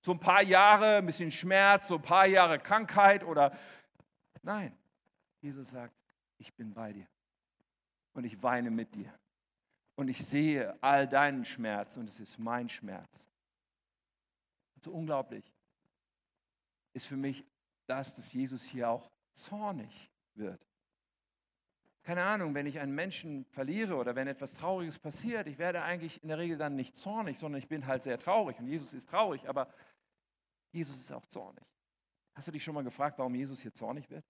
[0.00, 3.56] So ein paar Jahre, ein bisschen Schmerz, so ein paar Jahre Krankheit oder.
[4.42, 4.76] Nein,
[5.40, 5.94] Jesus sagt,
[6.38, 7.06] ich bin bei dir.
[8.14, 9.12] Und ich weine mit dir.
[9.94, 13.28] Und ich sehe all deinen Schmerz und es ist mein Schmerz.
[14.80, 15.44] So unglaublich
[16.92, 17.44] ist für mich
[17.86, 20.60] das, dass Jesus hier auch zornig wird
[22.02, 26.20] keine Ahnung, wenn ich einen Menschen verliere oder wenn etwas Trauriges passiert, ich werde eigentlich
[26.22, 28.58] in der Regel dann nicht zornig, sondern ich bin halt sehr traurig.
[28.58, 29.72] Und Jesus ist traurig, aber
[30.72, 31.64] Jesus ist auch zornig.
[32.34, 34.24] Hast du dich schon mal gefragt, warum Jesus hier zornig wird?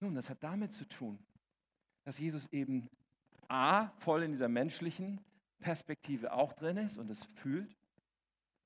[0.00, 1.18] Nun, das hat damit zu tun,
[2.04, 2.88] dass Jesus eben
[3.48, 5.20] A, voll in dieser menschlichen
[5.60, 7.76] Perspektive auch drin ist und es fühlt,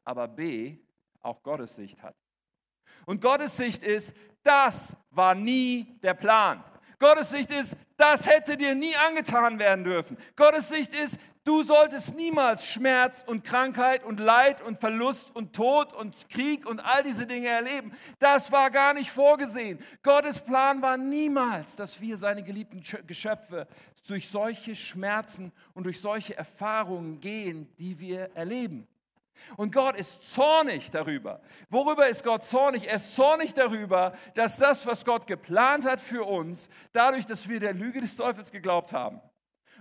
[0.05, 0.79] aber B,
[1.21, 2.17] auch Gottes Sicht hat.
[3.05, 6.65] Und Gottes Sicht ist, das war nie der Plan.
[6.99, 10.17] Gottes Sicht ist, das hätte dir nie angetan werden dürfen.
[10.35, 15.93] Gottes Sicht ist, du solltest niemals Schmerz und Krankheit und Leid und Verlust und Tod
[15.93, 17.93] und Krieg und all diese Dinge erleben.
[18.19, 19.79] Das war gar nicht vorgesehen.
[20.03, 23.67] Gottes Plan war niemals, dass wir seine geliebten Geschöpfe
[24.09, 28.87] durch solche Schmerzen und durch solche Erfahrungen gehen, die wir erleben.
[29.57, 31.41] Und Gott ist zornig darüber.
[31.69, 32.89] Worüber ist Gott zornig?
[32.89, 37.61] Er ist zornig darüber, dass das, was Gott geplant hat für uns, dadurch, dass wir
[37.61, 39.21] der Lüge des Teufels geglaubt haben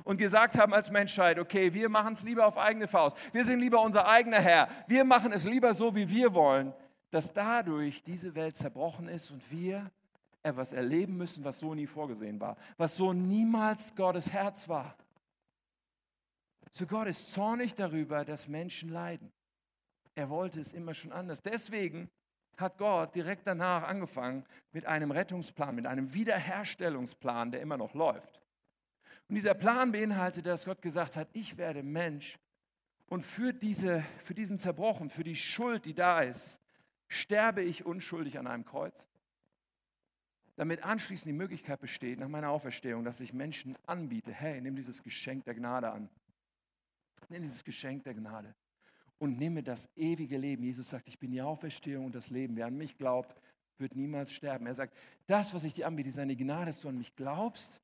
[0.03, 3.59] und gesagt haben als Menschheit, okay, wir machen es lieber auf eigene Faust, wir sind
[3.59, 6.73] lieber unser eigener Herr, wir machen es lieber so, wie wir wollen,
[7.11, 9.89] dass dadurch diese Welt zerbrochen ist und wir
[10.43, 14.95] etwas erleben müssen, was so nie vorgesehen war, was so niemals Gottes Herz war.
[16.71, 19.31] So Gott ist zornig darüber, dass Menschen leiden.
[20.15, 21.41] Er wollte es immer schon anders.
[21.41, 22.09] Deswegen
[22.57, 28.41] hat Gott direkt danach angefangen mit einem Rettungsplan, mit einem Wiederherstellungsplan, der immer noch läuft.
[29.27, 32.39] Und dieser Plan beinhaltete, dass Gott gesagt hat, ich werde Mensch
[33.07, 36.61] und für, diese, für diesen Zerbrochen, für die Schuld, die da ist,
[37.09, 39.09] sterbe ich unschuldig an einem Kreuz.
[40.55, 45.03] Damit anschließend die Möglichkeit besteht, nach meiner Auferstehung, dass ich Menschen anbiete, hey, nimm dieses
[45.03, 46.09] Geschenk der Gnade an.
[47.27, 48.55] Nimm dieses Geschenk der Gnade
[49.17, 50.63] und nehme das ewige Leben.
[50.63, 52.55] Jesus sagt, ich bin die Auferstehung und das Leben.
[52.55, 53.35] Wer an mich glaubt,
[53.77, 54.67] wird niemals sterben.
[54.67, 57.81] Er sagt, das, was ich dir anbiete, ist eine Gnade, dass du an mich glaubst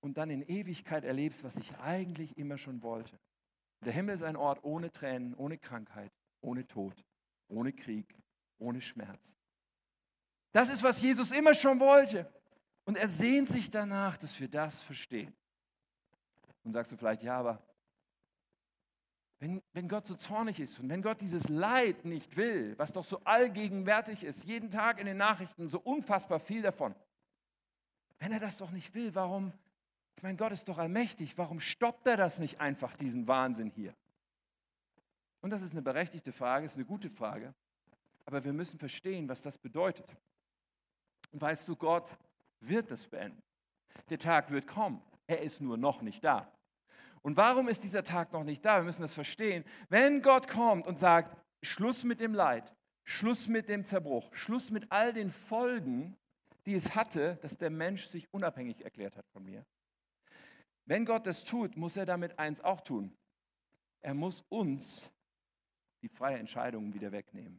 [0.00, 3.18] und dann in Ewigkeit erlebst, was ich eigentlich immer schon wollte.
[3.84, 7.04] Der Himmel ist ein Ort ohne Tränen, ohne Krankheit, ohne Tod,
[7.48, 8.14] ohne Krieg,
[8.58, 9.38] ohne Schmerz.
[10.52, 12.30] Das ist, was Jesus immer schon wollte.
[12.84, 15.34] Und er sehnt sich danach, dass wir das verstehen.
[16.64, 17.62] Und sagst du vielleicht, ja, aber
[19.38, 23.04] wenn, wenn Gott so zornig ist und wenn Gott dieses Leid nicht will, was doch
[23.04, 26.94] so allgegenwärtig ist, jeden Tag in den Nachrichten so unfassbar viel davon,
[28.18, 29.52] wenn er das doch nicht will, warum,
[30.16, 33.94] ich meine, Gott ist doch allmächtig, warum stoppt er das nicht einfach, diesen Wahnsinn hier?
[35.42, 37.54] Und das ist eine berechtigte Frage, ist eine gute Frage,
[38.24, 40.16] aber wir müssen verstehen, was das bedeutet.
[41.30, 42.16] Und weißt du, Gott
[42.60, 43.42] wird das beenden.
[44.08, 46.50] Der Tag wird kommen, er ist nur noch nicht da.
[47.26, 48.76] Und warum ist dieser Tag noch nicht da?
[48.76, 49.64] Wir müssen das verstehen.
[49.88, 54.92] Wenn Gott kommt und sagt, Schluss mit dem Leid, Schluss mit dem Zerbruch, Schluss mit
[54.92, 56.16] all den Folgen,
[56.66, 59.66] die es hatte, dass der Mensch sich unabhängig erklärt hat von mir.
[60.84, 63.12] Wenn Gott das tut, muss er damit eins auch tun.
[64.02, 65.10] Er muss uns
[66.02, 67.58] die freie Entscheidung wieder wegnehmen.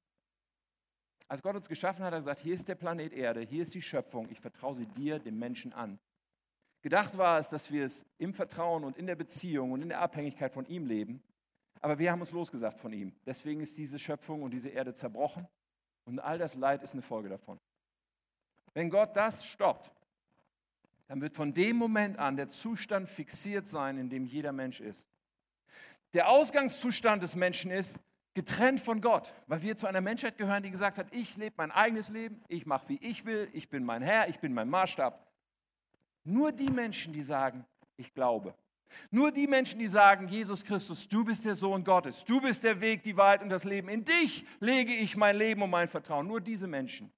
[1.28, 3.74] Als Gott uns geschaffen hat, hat er gesagt, hier ist der Planet Erde, hier ist
[3.74, 6.00] die Schöpfung, ich vertraue sie dir, dem Menschen an.
[6.88, 10.00] Gedacht war es, dass wir es im Vertrauen und in der Beziehung und in der
[10.00, 11.22] Abhängigkeit von ihm leben.
[11.82, 13.14] Aber wir haben uns losgesagt von ihm.
[13.26, 15.50] Deswegen ist diese Schöpfung und diese Erde zerbrochen.
[16.06, 17.60] Und all das Leid ist eine Folge davon.
[18.74, 19.92] Wenn Gott das stoppt,
[21.08, 25.06] dann wird von dem Moment an der Zustand fixiert sein, in dem jeder Mensch ist.
[26.14, 28.00] Der Ausgangszustand des Menschen ist
[28.34, 31.72] getrennt von Gott, weil wir zu einer Menschheit gehören, die gesagt hat, ich lebe mein
[31.72, 35.27] eigenes Leben, ich mache, wie ich will, ich bin mein Herr, ich bin mein Maßstab.
[36.28, 38.54] Nur die Menschen, die sagen, ich glaube.
[39.12, 42.82] Nur die Menschen, die sagen, Jesus Christus, du bist der Sohn Gottes, du bist der
[42.82, 43.88] Weg, die Wahrheit und das Leben.
[43.88, 46.28] In dich lege ich mein Leben und mein Vertrauen.
[46.28, 47.14] Nur diese Menschen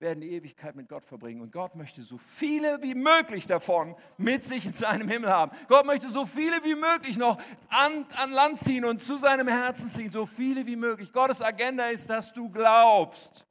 [0.00, 1.40] werden die Ewigkeit mit Gott verbringen.
[1.40, 5.56] Und Gott möchte so viele wie möglich davon mit sich in seinem Himmel haben.
[5.68, 9.88] Gott möchte so viele wie möglich noch an, an Land ziehen und zu seinem Herzen
[9.88, 10.10] ziehen.
[10.10, 11.12] So viele wie möglich.
[11.12, 13.46] Gottes Agenda ist, dass du glaubst.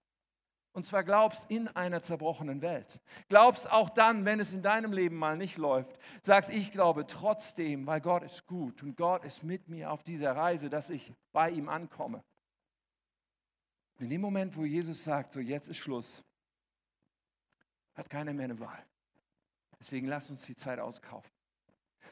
[0.77, 2.99] Und zwar glaubst in einer zerbrochenen Welt.
[3.29, 5.97] Glaubst auch dann, wenn es in deinem Leben mal nicht läuft.
[6.21, 10.35] Sagst, ich glaube trotzdem, weil Gott ist gut und Gott ist mit mir auf dieser
[10.35, 12.23] Reise, dass ich bei ihm ankomme.
[13.95, 16.23] Und in dem Moment, wo Jesus sagt, so jetzt ist Schluss,
[17.95, 18.85] hat keiner mehr eine Wahl.
[19.79, 21.31] Deswegen lasst uns die Zeit auskaufen.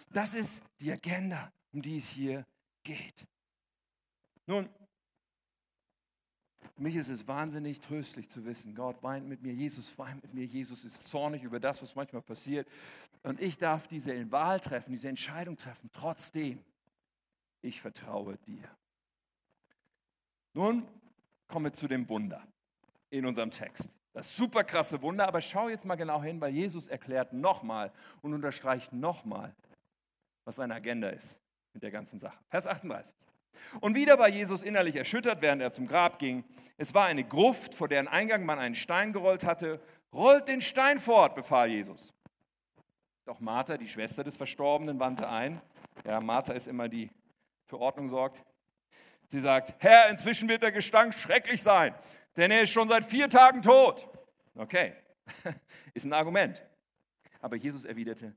[0.10, 2.48] Das ist die Agenda, um die es hier
[2.82, 3.28] geht.
[4.48, 4.68] Nun,
[6.78, 10.46] mich ist es wahnsinnig tröstlich zu wissen, Gott weint mit mir, Jesus weint mit mir,
[10.46, 12.68] Jesus ist zornig über das, was manchmal passiert.
[13.24, 15.90] Und ich darf diese Wahl treffen, diese Entscheidung treffen.
[15.94, 16.64] Trotzdem,
[17.62, 18.70] ich vertraue dir.
[20.54, 20.88] Nun
[21.48, 22.46] kommen wir zu dem Wunder
[23.10, 24.00] in unserem Text.
[24.14, 28.34] Das super krasse Wunder, aber schau jetzt mal genau hin, weil Jesus erklärt nochmal und
[28.34, 29.54] unterstreicht nochmal,
[30.46, 31.40] was seine Agenda ist
[31.74, 32.38] mit der ganzen Sache.
[32.48, 33.14] Vers 38.
[33.82, 36.44] Und wieder war Jesus innerlich erschüttert, während er zum Grab ging.
[36.78, 39.80] Es war eine Gruft, vor deren Eingang man einen Stein gerollt hatte.
[40.14, 42.14] Rollt den Stein fort, befahl Jesus.
[43.26, 45.62] Doch Martha, die Schwester des Verstorbenen, wandte ein.
[46.06, 47.10] Ja, Martha ist immer die
[47.66, 48.44] für Ordnung sorgt.
[49.28, 51.96] Sie sagt, Herr, inzwischen wird der Gestank schrecklich sein,
[52.38, 54.08] denn er ist schon seit vier Tagen tot.
[54.56, 54.94] Okay,
[55.94, 56.64] ist ein Argument.
[57.42, 58.36] Aber Jesus erwiderte,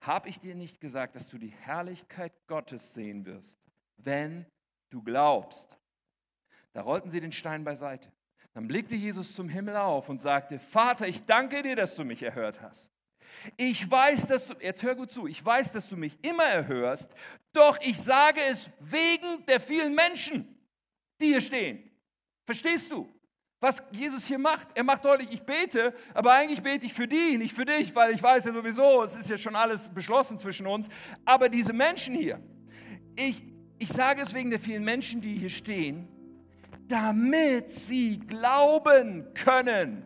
[0.00, 3.58] habe ich dir nicht gesagt, dass du die Herrlichkeit Gottes sehen wirst,
[3.96, 4.46] wenn
[4.90, 5.78] du glaubst.
[6.72, 8.12] Da rollten sie den Stein beiseite.
[8.54, 12.22] Dann blickte Jesus zum Himmel auf und sagte, Vater, ich danke dir, dass du mich
[12.22, 12.92] erhört hast.
[13.56, 17.14] Ich weiß, dass du, jetzt hör gut zu, ich weiß, dass du mich immer erhörst,
[17.52, 20.58] doch ich sage es wegen der vielen Menschen,
[21.20, 21.90] die hier stehen.
[22.46, 23.08] Verstehst du?
[23.60, 27.36] Was Jesus hier macht, er macht deutlich, ich bete, aber eigentlich bete ich für die,
[27.38, 30.66] nicht für dich, weil ich weiß ja sowieso, es ist ja schon alles beschlossen zwischen
[30.66, 30.88] uns.
[31.24, 32.40] Aber diese Menschen hier,
[33.16, 33.42] ich,
[33.78, 36.08] ich sage es wegen der vielen Menschen, die hier stehen,
[36.88, 40.04] damit sie glauben können.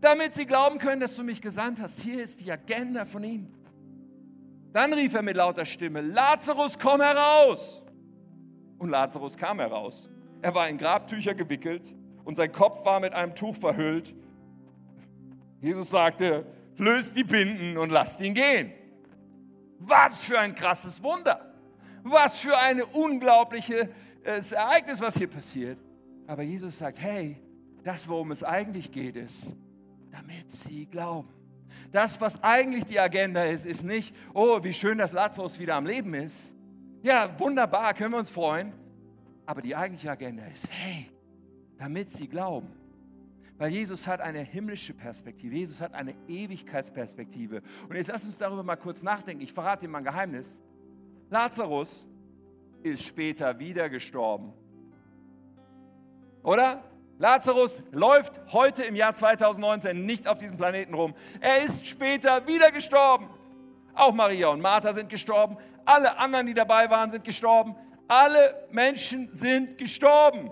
[0.00, 2.00] damit sie glauben können, dass du mich gesandt hast.
[2.00, 3.48] Hier ist die Agenda von ihm.
[4.72, 7.82] Dann rief er mit lauter Stimme, Lazarus, komm heraus.
[8.78, 10.08] Und Lazarus kam heraus.
[10.40, 14.14] Er war in Grabtücher gewickelt und sein Kopf war mit einem Tuch verhüllt.
[15.60, 16.46] Jesus sagte,
[16.78, 18.72] löst die Binden und lasst ihn gehen.
[19.80, 21.49] Was für ein krasses Wunder.
[22.02, 25.78] Was für ein unglaubliches Ereignis, was hier passiert.
[26.26, 27.36] Aber Jesus sagt, hey,
[27.82, 29.54] das, worum es eigentlich geht, ist,
[30.10, 31.28] damit sie glauben.
[31.92, 35.86] Das, was eigentlich die Agenda ist, ist nicht, oh, wie schön, dass Lazarus wieder am
[35.86, 36.54] Leben ist.
[37.02, 38.72] Ja, wunderbar, können wir uns freuen.
[39.46, 41.10] Aber die eigentliche Agenda ist, hey,
[41.78, 42.68] damit sie glauben.
[43.58, 47.62] Weil Jesus hat eine himmlische Perspektive, Jesus hat eine Ewigkeitsperspektive.
[47.88, 49.42] Und jetzt lass uns darüber mal kurz nachdenken.
[49.42, 50.60] Ich verrate dir mal ein Geheimnis.
[51.30, 52.06] Lazarus
[52.82, 54.52] ist später wieder gestorben.
[56.42, 56.82] Oder?
[57.18, 61.14] Lazarus läuft heute im Jahr 2019 nicht auf diesem Planeten rum.
[61.40, 63.28] Er ist später wieder gestorben.
[63.94, 65.56] Auch Maria und Martha sind gestorben.
[65.84, 67.76] Alle anderen, die dabei waren, sind gestorben.
[68.08, 70.50] Alle Menschen sind gestorben.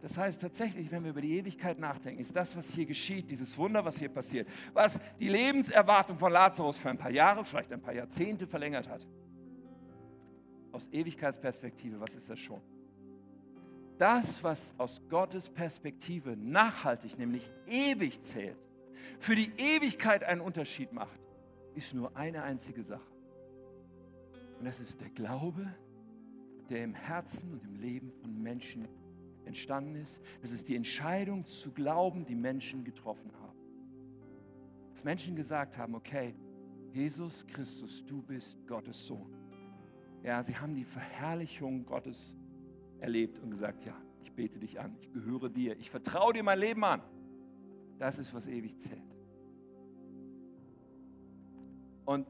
[0.00, 3.58] Das heißt tatsächlich, wenn wir über die Ewigkeit nachdenken, ist das, was hier geschieht, dieses
[3.58, 7.82] Wunder, was hier passiert, was die Lebenserwartung von Lazarus für ein paar Jahre, vielleicht ein
[7.82, 9.04] paar Jahrzehnte verlängert hat.
[10.76, 12.60] Aus Ewigkeitsperspektive, was ist das schon?
[13.96, 18.58] Das, was aus Gottes Perspektive nachhaltig, nämlich ewig zählt,
[19.18, 21.18] für die Ewigkeit einen Unterschied macht,
[21.74, 23.10] ist nur eine einzige Sache.
[24.58, 25.66] Und das ist der Glaube,
[26.68, 28.86] der im Herzen und im Leben von Menschen
[29.46, 30.20] entstanden ist.
[30.42, 33.58] Das ist die Entscheidung zu glauben, die Menschen getroffen haben.
[34.92, 36.34] Dass Menschen gesagt haben, okay,
[36.92, 39.45] Jesus Christus, du bist Gottes Sohn.
[40.26, 42.36] Ja, sie haben die Verherrlichung Gottes
[42.98, 46.58] erlebt und gesagt, ja, ich bete dich an, ich gehöre dir, ich vertraue dir mein
[46.58, 47.00] Leben an.
[48.00, 49.14] Das ist, was ewig zählt.
[52.04, 52.26] Und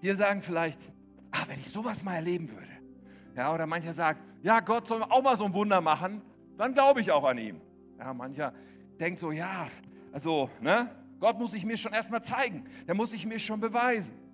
[0.00, 0.92] wir sagen vielleicht,
[1.30, 2.66] ah, wenn ich sowas mal erleben würde.
[3.36, 6.20] Ja, oder mancher sagt, ja, Gott soll auch mal so ein Wunder machen,
[6.58, 7.60] dann glaube ich auch an ihm.
[7.96, 8.52] Ja, mancher
[8.98, 9.68] denkt so, ja,
[10.10, 14.25] also, ne, Gott muss sich mir schon erstmal zeigen, der muss sich mir schon beweisen.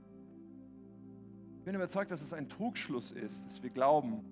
[1.63, 4.25] Ich bin überzeugt, dass es ein Trugschluss ist, dass wir glauben,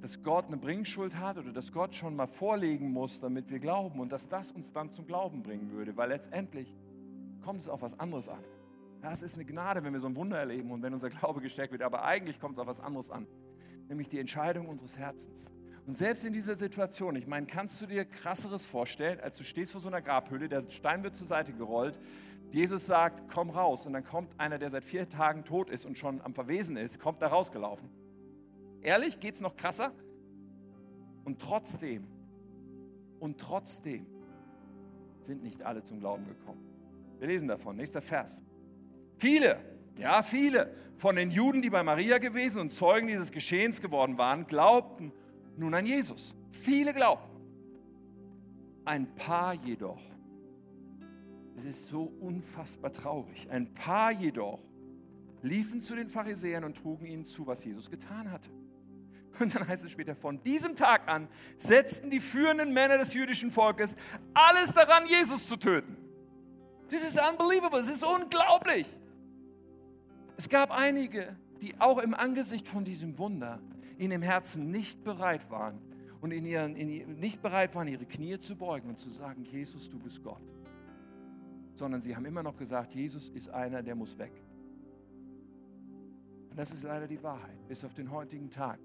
[0.00, 4.00] dass Gott eine Bringschuld hat oder dass Gott schon mal vorlegen muss, damit wir glauben
[4.00, 6.74] und dass das uns dann zum Glauben bringen würde, weil letztendlich
[7.40, 8.42] kommt es auf was anderes an.
[9.00, 11.40] Ja, es ist eine Gnade, wenn wir so ein Wunder erleben und wenn unser Glaube
[11.40, 13.28] gestärkt wird, aber eigentlich kommt es auf was anderes an,
[13.88, 15.52] nämlich die Entscheidung unseres Herzens.
[15.86, 19.70] Und selbst in dieser Situation, ich meine, kannst du dir krasseres vorstellen, als du stehst
[19.70, 22.00] vor so einer Grabhöhle, der Stein wird zur Seite gerollt,
[22.50, 23.86] Jesus sagt, komm raus.
[23.86, 26.98] Und dann kommt einer, der seit vier Tagen tot ist und schon am Verwesen ist,
[26.98, 27.88] kommt da rausgelaufen.
[28.82, 29.92] Ehrlich, geht es noch krasser?
[31.24, 32.06] Und trotzdem,
[33.20, 34.06] und trotzdem
[35.22, 36.60] sind nicht alle zum Glauben gekommen.
[37.18, 38.42] Wir lesen davon, nächster Vers.
[39.18, 39.60] Viele,
[39.98, 44.46] ja viele von den Juden, die bei Maria gewesen und Zeugen dieses Geschehens geworden waren,
[44.46, 45.12] glaubten
[45.56, 46.34] nun an Jesus.
[46.50, 47.30] Viele glaubten.
[48.84, 50.00] Ein paar jedoch
[51.60, 53.46] es ist so unfassbar traurig.
[53.50, 54.60] Ein paar jedoch
[55.42, 58.50] liefen zu den Pharisäern und trugen ihnen zu, was Jesus getan hatte.
[59.38, 63.50] Und dann heißt es später, von diesem Tag an setzten die führenden Männer des jüdischen
[63.50, 63.96] Volkes
[64.34, 65.96] alles daran, Jesus zu töten.
[66.90, 68.96] Das ist unbelievable, es ist unglaublich.
[70.36, 73.60] Es gab einige, die auch im Angesicht von diesem Wunder
[73.98, 75.78] in dem Herzen nicht bereit waren
[76.22, 79.88] und in ihren, in, nicht bereit waren, ihre Knie zu beugen und zu sagen, Jesus,
[79.90, 80.42] du bist Gott
[81.80, 84.32] sondern sie haben immer noch gesagt, Jesus ist einer, der muss weg.
[86.50, 88.78] Und das ist leider die Wahrheit, bis auf den heutigen Tag.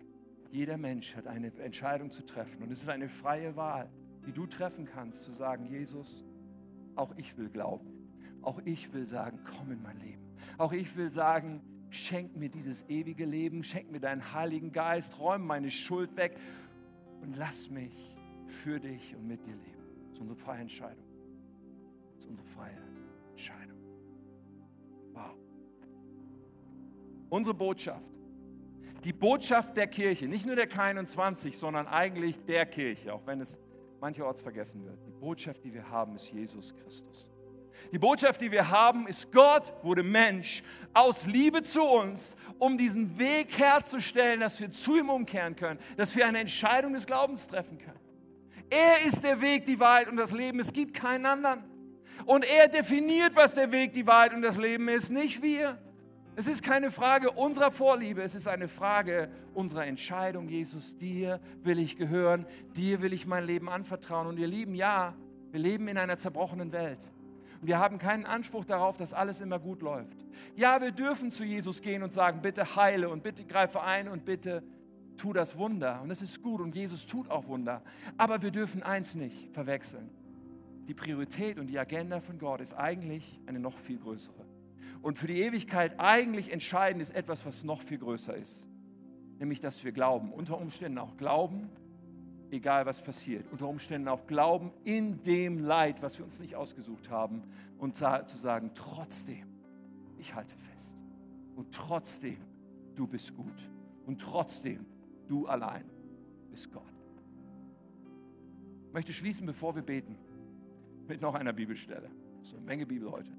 [0.50, 3.90] Jeder Mensch hat eine Entscheidung zu treffen und es ist eine freie Wahl,
[4.26, 6.24] die du treffen kannst, zu sagen, Jesus,
[6.96, 7.92] auch ich will glauben.
[8.42, 10.24] Auch ich will sagen, komm in mein Leben.
[10.58, 15.44] Auch ich will sagen, schenk mir dieses ewige Leben, schenk mir deinen Heiligen Geist, räume
[15.44, 16.38] meine Schuld weg
[17.22, 18.16] und lass mich
[18.48, 19.84] für dich und mit dir leben.
[20.06, 21.15] Das ist unsere freie Entscheidung.
[22.26, 22.78] Ist unsere freie
[23.32, 23.78] Entscheidung.
[25.14, 25.36] Wow.
[27.30, 28.02] Unsere Botschaft.
[29.04, 33.60] Die Botschaft der Kirche, nicht nur der K21, sondern eigentlich der Kirche, auch wenn es
[34.02, 34.98] mancherorts vergessen wird.
[35.06, 37.30] Die Botschaft, die wir haben, ist Jesus Christus.
[37.92, 40.64] Die Botschaft, die wir haben, ist, Gott wurde Mensch
[40.94, 46.16] aus Liebe zu uns, um diesen Weg herzustellen, dass wir zu ihm umkehren können, dass
[46.16, 48.00] wir eine Entscheidung des Glaubens treffen können.
[48.72, 50.60] Er ist der Weg, die Wahrheit und das Leben.
[50.60, 51.75] Es gibt keinen anderen.
[52.26, 55.78] Und er definiert, was der Weg, die Wahrheit und das Leben ist, nicht wir.
[56.38, 60.50] Es ist keine Frage unserer Vorliebe, es ist eine Frage unserer Entscheidung.
[60.50, 62.46] Jesus, dir will ich gehören,
[62.76, 64.28] dir will ich mein Leben anvertrauen.
[64.28, 65.16] Und ihr Lieben, ja,
[65.56, 67.00] Wir leben in einer zerbrochenen Welt.
[67.62, 70.18] Und wir haben keinen Anspruch darauf, dass alles immer gut läuft.
[70.58, 74.26] Ja, wir dürfen zu Jesus gehen und sagen, bitte heile und bitte greife ein und
[74.26, 74.64] bitte
[75.16, 76.02] tu das Wunder.
[76.02, 77.82] Und das ist gut und Jesus tut auch Wunder.
[78.18, 80.10] Aber wir dürfen eins nicht verwechseln.
[80.88, 84.46] Die Priorität und die Agenda von Gott ist eigentlich eine noch viel größere.
[85.02, 88.68] Und für die Ewigkeit eigentlich entscheidend ist etwas, was noch viel größer ist.
[89.40, 90.32] Nämlich, dass wir glauben.
[90.32, 91.70] Unter Umständen auch glauben,
[92.52, 93.46] egal was passiert.
[93.52, 97.44] Unter Umständen auch glauben in dem Leid, was wir uns nicht ausgesucht haben.
[97.78, 99.46] Und zu sagen, trotzdem,
[100.18, 100.96] ich halte fest.
[101.56, 102.38] Und trotzdem,
[102.96, 103.70] du bist gut.
[104.06, 104.86] Und trotzdem,
[105.28, 105.86] du allein
[106.50, 106.84] bist Gott.
[108.88, 110.18] Ich möchte schließen, bevor wir beten,
[111.08, 112.10] mit noch einer Bibelstelle.
[112.42, 113.32] So eine Menge Bibel heute.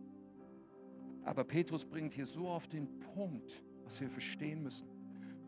[1.24, 4.86] Aber Petrus bringt hier so auf den Punkt, was wir verstehen müssen.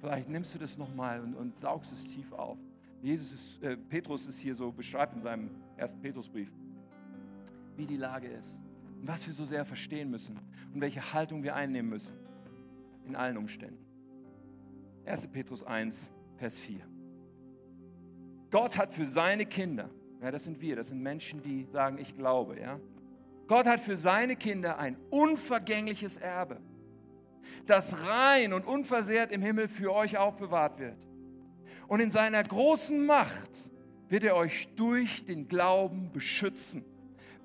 [0.01, 2.59] Vielleicht nimmst du das nochmal und, und saugst es tief auf.
[3.03, 6.51] Jesus ist, äh, Petrus ist hier so beschreibt in seinem ersten Petrusbrief,
[7.77, 8.59] wie die Lage ist
[9.01, 10.39] und was wir so sehr verstehen müssen
[10.75, 12.17] und welche Haltung wir einnehmen müssen
[13.07, 13.85] in allen Umständen.
[15.05, 15.29] 1.
[15.29, 16.81] Petrus 1, Vers 4.
[18.51, 19.91] Gott hat für seine Kinder,
[20.21, 22.81] ja, das sind wir, das sind Menschen, die sagen, ich glaube, ja.
[23.47, 26.61] Gott hat für seine Kinder ein unvergängliches Erbe,
[27.67, 30.99] das rein und unversehrt im Himmel für euch aufbewahrt wird.
[31.87, 33.71] Und in seiner großen Macht
[34.09, 36.85] wird er euch durch den Glauben beschützen,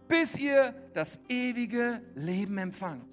[0.07, 3.05] bis ihr das ewige Leben empfangt.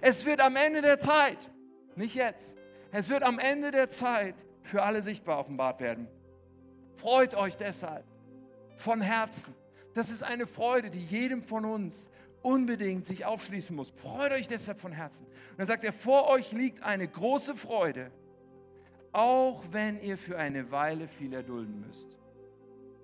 [0.00, 1.50] Es wird am Ende der Zeit,
[1.96, 2.56] nicht jetzt,
[2.92, 6.08] es wird am Ende der Zeit für alle sichtbar offenbart werden.
[6.94, 8.04] Freut euch deshalb
[8.80, 9.54] von Herzen.
[9.94, 12.10] Das ist eine Freude, die jedem von uns
[12.42, 13.90] unbedingt sich aufschließen muss.
[13.90, 15.26] Freut euch deshalb von Herzen.
[15.26, 18.10] Und dann sagt er, vor euch liegt eine große Freude,
[19.12, 22.16] auch wenn ihr für eine Weile viel erdulden müsst.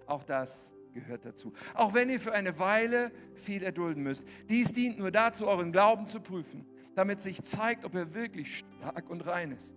[0.06, 1.52] Auch das gehört dazu.
[1.74, 4.24] Auch wenn ihr für eine Weile viel erdulden müsst.
[4.48, 9.10] Dies dient nur dazu, euren Glauben zu prüfen, damit sich zeigt, ob er wirklich stark
[9.10, 9.74] und rein ist.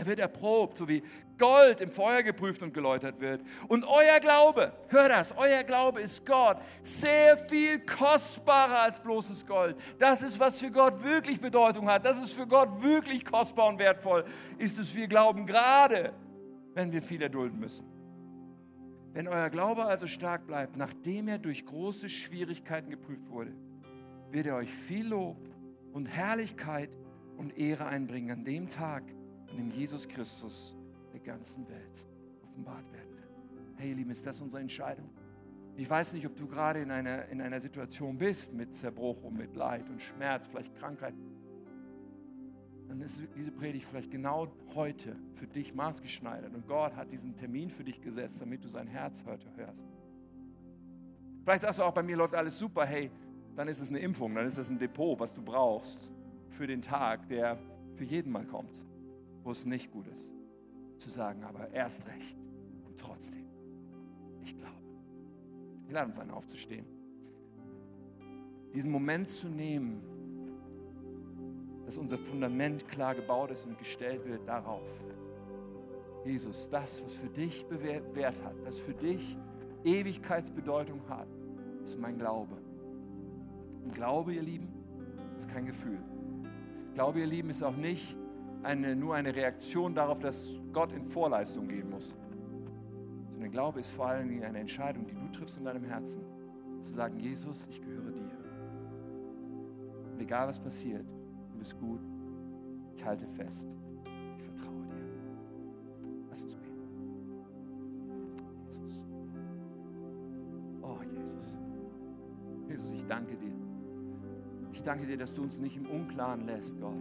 [0.00, 1.02] Er wird erprobt, so wie
[1.36, 3.42] Gold im Feuer geprüft und geläutert wird.
[3.68, 9.76] Und euer Glaube, hör das, euer Glaube ist Gott sehr viel kostbarer als bloßes Gold.
[9.98, 12.06] Das ist, was für Gott wirklich Bedeutung hat.
[12.06, 14.24] Das ist für Gott wirklich kostbar und wertvoll.
[14.56, 16.14] Ist es, wir glauben gerade,
[16.72, 17.86] wenn wir viel erdulden müssen.
[19.12, 23.52] Wenn euer Glaube also stark bleibt, nachdem er durch große Schwierigkeiten geprüft wurde,
[24.30, 25.36] wird er euch viel Lob
[25.92, 26.88] und Herrlichkeit
[27.36, 29.02] und Ehre einbringen an dem Tag,
[29.50, 30.74] an dem Jesus Christus
[31.12, 32.08] der ganzen Welt
[32.42, 33.30] offenbart werden wird.
[33.76, 35.10] Hey, ihr Lieben, ist das unsere Entscheidung?
[35.76, 39.36] Ich weiß nicht, ob du gerade in einer, in einer Situation bist mit Zerbruch und
[39.36, 41.14] mit Leid und Schmerz, vielleicht Krankheit.
[42.88, 46.54] Dann ist diese Predigt vielleicht genau heute für dich maßgeschneidert.
[46.54, 49.86] Und Gott hat diesen Termin für dich gesetzt, damit du sein Herz heute hörst.
[51.44, 52.84] Vielleicht sagst du auch, bei mir läuft alles super.
[52.84, 53.10] Hey,
[53.56, 56.10] dann ist es eine Impfung, dann ist es ein Depot, was du brauchst
[56.50, 57.58] für den Tag, der
[57.94, 58.84] für jeden mal kommt
[59.42, 60.30] wo es nicht gut ist,
[60.98, 62.38] zu sagen, aber erst recht
[62.86, 63.46] und trotzdem,
[64.42, 64.76] ich glaube.
[65.86, 66.86] Ich lade uns ein, aufzustehen.
[68.72, 70.02] Diesen Moment zu nehmen,
[71.84, 74.88] dass unser Fundament klar gebaut ist und gestellt wird darauf.
[76.24, 79.36] Jesus, das, was für dich Wert hat, das für dich
[79.84, 81.26] Ewigkeitsbedeutung hat,
[81.82, 82.56] ist mein Glaube.
[83.82, 84.68] Und Glaube, ihr Lieben,
[85.36, 85.98] ist kein Gefühl.
[86.94, 88.16] Glaube, ihr Lieben, ist auch nicht
[88.62, 92.14] eine, nur eine Reaktion darauf, dass Gott in Vorleistung gehen muss.
[93.30, 96.22] Sondern Glaube ist vor allen Dingen eine Entscheidung, die du triffst in deinem Herzen.
[96.82, 98.30] Zu sagen, Jesus, ich gehöre dir.
[100.12, 101.06] Und egal was passiert,
[101.52, 102.00] du bist gut,
[102.94, 103.68] ich halte fest,
[104.36, 106.10] ich vertraue dir.
[106.28, 106.70] Lass uns beten.
[108.66, 109.02] Jesus.
[110.82, 111.58] Oh, Jesus.
[112.68, 113.54] Jesus, ich danke dir.
[114.72, 116.96] Ich danke dir, dass du uns nicht im Unklaren lässt, Gott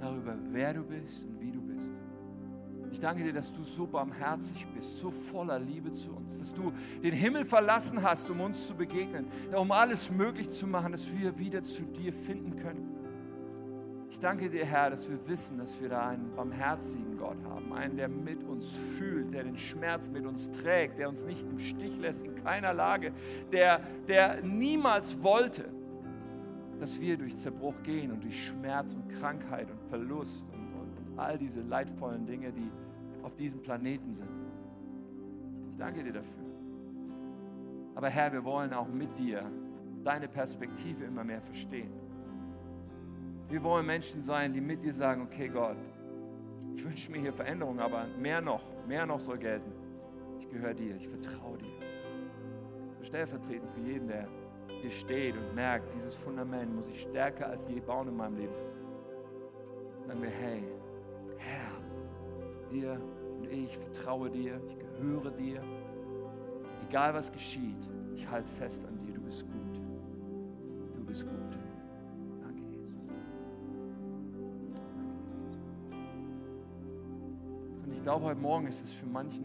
[0.00, 1.92] darüber, wer du bist und wie du bist.
[2.90, 6.72] Ich danke dir, dass du so barmherzig bist, so voller Liebe zu uns, dass du
[7.02, 11.38] den Himmel verlassen hast, um uns zu begegnen, um alles möglich zu machen, dass wir
[11.38, 12.96] wieder zu dir finden können.
[14.16, 17.98] Ich danke dir, Herr, dass wir wissen, dass wir da einen barmherzigen Gott haben, einen,
[17.98, 21.98] der mit uns fühlt, der den Schmerz mit uns trägt, der uns nicht im Stich
[21.98, 23.12] lässt in keiner Lage,
[23.52, 25.68] der, der niemals wollte,
[26.80, 31.38] dass wir durch Zerbruch gehen und durch Schmerz Krankheit und Verlust und, und, und all
[31.38, 32.70] diese leidvollen Dinge, die
[33.22, 34.28] auf diesem Planeten sind.
[35.70, 36.44] Ich danke dir dafür.
[37.94, 39.50] Aber Herr, wir wollen auch mit dir
[40.04, 41.90] deine Perspektive immer mehr verstehen.
[43.48, 45.76] Wir wollen Menschen sein, die mit dir sagen, okay Gott,
[46.74, 49.72] ich wünsche mir hier Veränderung, aber mehr noch, mehr noch soll gelten.
[50.38, 51.72] Ich gehöre dir, ich vertraue dir.
[52.98, 54.28] So stellvertretend für jeden, der
[54.82, 58.54] hier steht und merkt, dieses Fundament muss ich stärker als je bauen in meinem Leben.
[60.06, 60.62] Sagen wir, hey,
[61.38, 61.72] Herr,
[62.70, 63.00] wir
[63.38, 65.60] und ich vertraue dir, ich gehöre dir.
[66.88, 69.80] Egal was geschieht, ich halte fest an dir, du bist gut.
[70.94, 71.58] Du bist gut.
[72.40, 72.94] Danke, Jesus.
[77.84, 79.44] Und ich glaube, heute Morgen ist es für manchen,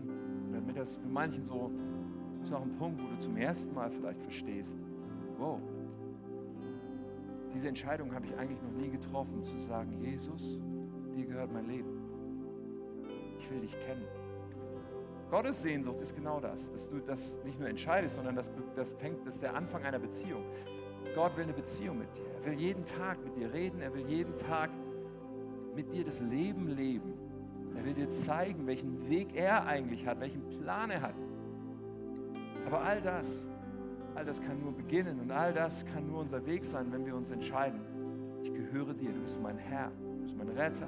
[0.52, 1.72] damit das für manchen so,
[2.44, 4.78] ist auch ein Punkt, wo du zum ersten Mal vielleicht verstehst,
[5.40, 5.60] wow,
[7.54, 10.60] diese Entscheidung habe ich eigentlich noch nie getroffen, zu sagen, Jesus,
[11.16, 12.02] dir gehört mein Leben.
[13.38, 14.06] Ich will dich kennen.
[15.30, 19.26] Gottes Sehnsucht ist genau das, dass du das nicht nur entscheidest, sondern das, das, fängt,
[19.26, 20.44] das ist der Anfang einer Beziehung.
[21.16, 22.26] Gott will eine Beziehung mit dir.
[22.44, 23.82] Er will jeden Tag mit dir reden.
[23.82, 24.70] Er will jeden Tag
[25.76, 27.14] mit dir das Leben leben.
[27.76, 31.16] Er will dir zeigen, welchen Weg er eigentlich hat, welchen Plan er hat.
[32.66, 33.48] Aber all das
[34.22, 37.16] All das kann nur beginnen und all das kann nur unser Weg sein, wenn wir
[37.16, 37.82] uns entscheiden.
[38.44, 40.88] Ich gehöre dir, du bist mein Herr, du bist mein Retter.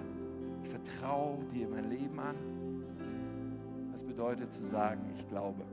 [0.62, 2.36] Ich vertraue dir mein Leben an.
[3.92, 5.64] Das bedeutet zu sagen, ich glaube.